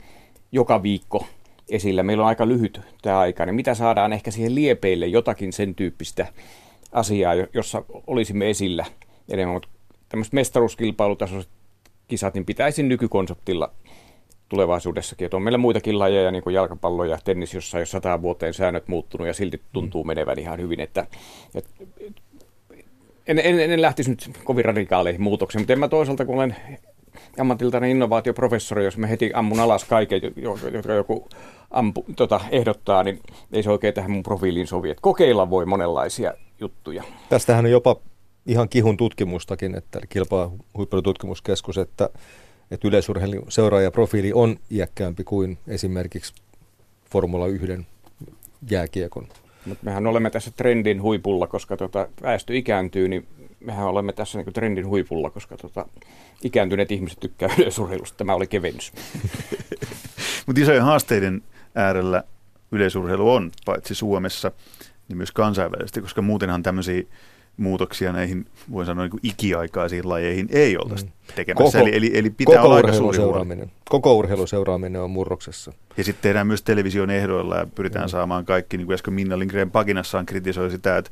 joka 0.51 0.83
viikko 0.83 1.25
esillä, 1.69 2.03
meillä 2.03 2.23
on 2.23 2.27
aika 2.27 2.47
lyhyt 2.47 2.81
tämä 3.01 3.19
aika, 3.19 3.45
niin 3.45 3.55
mitä 3.55 3.73
saadaan 3.73 4.13
ehkä 4.13 4.31
siihen 4.31 4.55
liepeille 4.55 5.07
jotakin 5.07 5.53
sen 5.53 5.75
tyyppistä 5.75 6.27
asiaa, 6.91 7.33
jossa 7.53 7.83
olisimme 8.07 8.49
esillä 8.49 8.85
enemmän, 9.29 9.53
mutta 9.53 9.69
tämmöiset 10.09 10.33
mestaruuskilpailutasoiset 10.33 11.51
kisat, 12.07 12.33
niin 12.33 12.45
pitäisi 12.45 12.83
nykykonseptilla 12.83 13.71
tulevaisuudessakin. 14.49 15.25
Että 15.25 15.37
on 15.37 15.43
meillä 15.43 15.57
muitakin 15.57 15.99
lajeja, 15.99 16.31
niin 16.31 16.43
kuin 16.43 16.53
jalkapallo 16.53 17.05
ja 17.05 17.19
tennis, 17.23 17.53
jossa 17.53 17.77
on 17.77 17.81
jo 17.81 17.85
sata 17.85 18.21
vuoteen 18.21 18.53
säännöt 18.53 18.87
muuttunut 18.87 19.27
ja 19.27 19.33
silti 19.33 19.61
tuntuu 19.73 20.03
menevän 20.03 20.39
ihan 20.39 20.59
hyvin. 20.59 20.79
Että, 20.79 21.07
että 21.55 21.69
en, 23.27 23.39
en, 23.39 23.71
en 23.71 23.81
lähtisi 23.81 24.09
nyt 24.09 24.29
kovin 24.43 24.65
radikaaleihin 24.65 25.21
muutoksiin, 25.21 25.61
mutta 25.61 25.73
en 25.73 25.79
mä 25.79 25.87
toisaalta, 25.87 26.25
kun 26.25 26.35
olen 26.35 26.55
ammatiltainen 27.39 27.89
innovaatioprofessori, 27.89 28.85
jos 28.85 28.97
me 28.97 29.09
heti 29.09 29.31
ammun 29.33 29.59
alas 29.59 29.85
kaiken, 29.85 30.21
jotka 30.73 30.93
joku 30.93 31.27
ampu, 31.71 32.05
tota, 32.15 32.41
ehdottaa, 32.51 33.03
niin 33.03 33.19
ei 33.53 33.63
se 33.63 33.69
oikein 33.69 33.93
tähän 33.93 34.11
mun 34.11 34.23
profiiliin 34.23 34.67
sovi. 34.67 34.89
Että 34.89 35.01
kokeilla 35.01 35.49
voi 35.49 35.65
monenlaisia 35.65 36.33
juttuja. 36.59 37.03
Tästähän 37.29 37.65
on 37.65 37.71
jopa 37.71 37.95
ihan 38.45 38.69
kihun 38.69 38.97
tutkimustakin, 38.97 39.75
että 39.75 39.99
kilpaa 40.09 40.51
huippututkimuskeskus, 40.77 41.77
että 41.77 42.09
että 42.71 42.87
yleisurheiluseuraajaprofiili 42.87 44.33
on 44.33 44.57
iäkkäämpi 44.71 45.23
kuin 45.23 45.57
esimerkiksi 45.67 46.33
Formula 47.11 47.47
1 47.47 47.67
jääkiekon. 48.69 49.27
Mutta 49.65 49.85
mehän 49.85 50.07
olemme 50.07 50.29
tässä 50.29 50.51
trendin 50.51 51.01
huipulla, 51.01 51.47
koska 51.47 51.77
tota, 51.77 52.07
väestö 52.21 52.55
ikääntyy, 52.55 53.07
niin 53.07 53.27
mehän 53.59 53.87
olemme 53.87 54.13
tässä 54.13 54.37
niinku 54.37 54.51
trendin 54.51 54.87
huipulla, 54.87 55.29
koska 55.29 55.57
tota, 55.57 55.85
ikääntyneet 56.43 56.91
ihmiset 56.91 57.19
tykkää 57.19 57.49
yleisurheilusta. 57.57 58.17
Tämä 58.17 58.33
oli 58.33 58.47
kevennys. 58.47 58.93
Mutta 60.45 60.61
isojen 60.61 60.83
haasteiden 60.83 61.43
äärellä 61.75 62.23
yleisurheilu 62.71 63.31
on, 63.31 63.51
paitsi 63.65 63.95
Suomessa, 63.95 64.51
niin 65.07 65.17
myös 65.17 65.31
kansainvälisesti, 65.31 66.01
koska 66.01 66.21
muutenhan 66.21 66.63
tämmöisiä 66.63 67.03
muutoksia 67.59 68.11
näihin, 68.11 68.45
voin 68.71 68.85
sanoa, 68.85 69.03
niin 69.03 69.11
kuin 69.11 69.21
ikiaikaisiin 69.23 70.09
lajeihin 70.09 70.47
ei 70.51 70.77
olla 70.77 70.95
mm. 71.03 71.09
tekemässä. 71.35 71.77
Koko, 71.77 71.87
eli, 71.87 71.97
eli, 71.97 72.11
eli 72.13 72.29
pitää 72.29 72.61
olla 72.61 72.75
aika 72.75 72.93
suuri 72.93 73.17
seuraaminen. 73.17 73.71
Koko 73.89 74.17
urheiluseuraaminen 74.17 75.01
on 75.01 75.11
murroksessa. 75.11 75.73
Ja 75.97 76.03
sitten 76.03 76.21
tehdään 76.21 76.47
myös 76.47 76.61
television 76.61 77.09
ehdoilla 77.09 77.55
ja 77.57 77.67
pyritään 77.75 78.05
mm. 78.05 78.09
saamaan 78.09 78.45
kaikki, 78.45 78.77
niin 78.77 78.85
kuin 78.85 78.93
äsken 78.93 79.13
Minna 79.13 79.39
Lindgren 79.39 79.71
pakinassaan 79.71 80.25
kritisoi 80.25 80.71
sitä, 80.71 80.97
että 80.97 81.11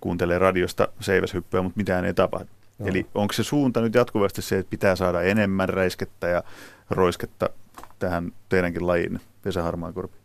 kuuntelee 0.00 0.38
radiosta 0.38 0.88
seiväshyppyä, 1.00 1.62
mutta 1.62 1.76
mitään 1.76 2.04
ei 2.04 2.14
tapahdu. 2.14 2.48
No. 2.78 2.86
Eli 2.86 3.06
onko 3.14 3.32
se 3.32 3.42
suunta 3.44 3.80
nyt 3.80 3.94
jatkuvasti 3.94 4.42
se, 4.42 4.58
että 4.58 4.70
pitää 4.70 4.96
saada 4.96 5.22
enemmän 5.22 5.68
räiskettä 5.68 6.28
ja 6.28 6.42
roisketta 6.90 7.50
tähän 7.98 8.32
teidänkin 8.48 8.86
lajiin, 8.86 9.20
Vesa 9.44 9.62
Harmaankorpi? 9.62 10.16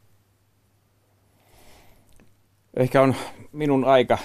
Ehkä 2.74 3.02
on 3.02 3.16
minun 3.52 3.86
aika 3.86 4.18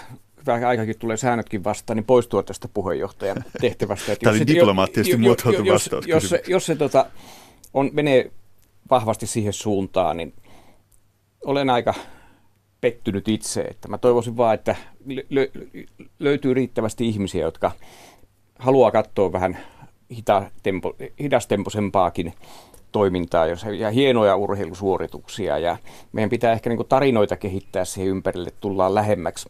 vähän 0.47 0.69
aikakin 0.69 0.99
tulee 0.99 1.17
säännötkin 1.17 1.65
vastaan, 1.65 1.97
niin 1.97 2.05
poistua 2.05 2.43
tästä 2.43 2.69
puheenjohtajan 2.75 3.45
tehtävästä. 3.61 4.17
Tämä 4.17 4.37
oli 4.37 4.47
diplomaattisesti 4.47 5.17
muotoiltu 5.17 5.67
vastaus. 5.73 6.07
Jos, 6.07 6.23
jos, 6.23 6.31
se, 6.31 6.43
jos 6.47 6.67
se 6.67 6.77
tota, 6.77 7.07
on, 7.75 7.91
menee 7.93 8.31
vahvasti 8.91 9.27
siihen 9.27 9.53
suuntaan, 9.53 10.17
niin 10.17 10.35
olen 11.45 11.71
aika 11.71 11.95
pettynyt 12.81 13.29
itse. 13.29 13.61
Että 13.61 13.89
mä 13.89 13.99
toivoisin 13.99 14.37
vaan, 14.37 14.55
että 14.55 14.77
lö- 15.09 15.87
löytyy 16.19 16.55
riittävästi 16.55 17.09
ihmisiä, 17.09 17.43
jotka 17.43 17.71
haluaa 18.59 18.91
katsoa 18.91 19.33
vähän 19.33 19.59
hitatempo, 20.13 20.97
hidastemposempaakin 21.21 22.35
toimintaa 22.93 23.47
ja 23.79 23.91
hienoja 23.91 24.37
urheilusuorituksia. 24.37 25.59
Ja 25.59 25.77
meidän 26.13 26.31
pitää 26.31 26.53
ehkä 26.53 26.71
niin 26.71 26.89
tarinoita 26.89 27.37
kehittää 27.37 27.85
siihen 27.85 28.11
ympärille, 28.11 28.51
tullaan 28.61 28.95
lähemmäksi 28.95 29.49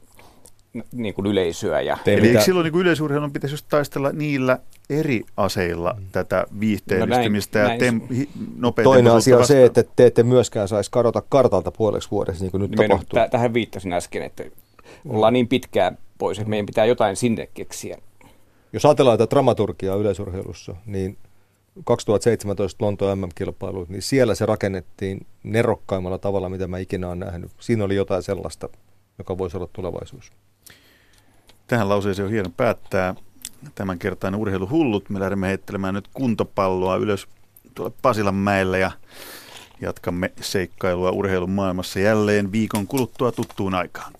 niin 0.92 1.14
kuin 1.14 1.26
yleisöä. 1.26 1.80
Ja 1.80 1.98
Eli 2.06 2.28
mitä... 2.28 2.40
silloin 2.40 2.64
niin 2.64 2.80
yleisurheilun 2.80 3.32
pitäisi 3.32 3.54
just 3.54 3.66
taistella 3.68 4.12
niillä 4.12 4.58
eri 4.90 5.22
aseilla 5.36 5.94
mm. 5.98 6.06
tätä 6.12 6.46
viihteellistymistä 6.60 7.58
no 7.62 7.68
näin, 7.68 7.80
ja 7.80 7.90
tem- 7.90 8.14
hi- 8.14 8.28
Toinen 8.82 9.12
asia 9.12 9.38
on 9.38 9.46
se, 9.46 9.64
että 9.64 9.84
te 9.96 10.06
ette 10.06 10.22
myöskään 10.22 10.68
saisi 10.68 10.90
kadota 10.90 11.22
kartalta 11.28 11.70
puoleksi 11.70 12.10
vuodessa, 12.10 12.44
niin 12.44 12.50
kuin 12.50 12.60
nyt 12.60 12.70
Nimenomaan, 12.70 13.06
tapahtuu. 13.06 13.30
Tähän 13.30 13.54
viittasin 13.54 13.92
äsken, 13.92 14.22
että 14.22 14.44
ollaan 15.08 15.32
niin 15.32 15.48
pitkään 15.48 15.98
pois, 16.18 16.38
että 16.38 16.50
meidän 16.50 16.66
pitää 16.66 16.84
jotain 16.84 17.16
sinne 17.16 17.48
keksiä. 17.54 17.98
Jos 18.72 18.84
ajatellaan 18.84 19.18
tätä 19.18 19.30
dramaturgiaa 19.30 19.96
yleisurheilussa, 19.96 20.76
niin 20.86 21.18
2017 21.84 22.84
Lontoon 22.84 23.18
MM-kilpailut, 23.18 23.88
niin 23.88 24.02
siellä 24.02 24.34
se 24.34 24.46
rakennettiin 24.46 25.26
nerokkaimmalla 25.42 26.18
tavalla, 26.18 26.48
mitä 26.48 26.66
mä 26.66 26.78
ikinä 26.78 27.06
olen 27.06 27.18
nähnyt. 27.18 27.50
Siinä 27.60 27.84
oli 27.84 27.96
jotain 27.96 28.22
sellaista, 28.22 28.68
joka 29.18 29.38
voisi 29.38 29.56
olla 29.56 29.68
tulevaisuus. 29.72 30.32
Tähän 31.66 31.88
lauseeseen 31.88 32.26
on 32.26 32.32
hieno 32.32 32.50
päättää 32.56 33.14
tämän 33.74 33.98
kertaan 33.98 34.34
urheiluhullut. 34.34 35.10
Me 35.10 35.20
lähdemme 35.20 35.48
heittelemään 35.48 35.94
nyt 35.94 36.08
kuntopalloa 36.14 36.96
ylös 36.96 37.26
tuolle 37.74 37.94
Pasilan 38.02 38.34
mäelle 38.34 38.78
ja 38.78 38.90
jatkamme 39.80 40.32
seikkailua 40.40 41.10
urheilun 41.10 41.50
maailmassa 41.50 42.00
jälleen 42.00 42.52
viikon 42.52 42.86
kuluttua 42.86 43.32
tuttuun 43.32 43.74
aikaan. 43.74 44.12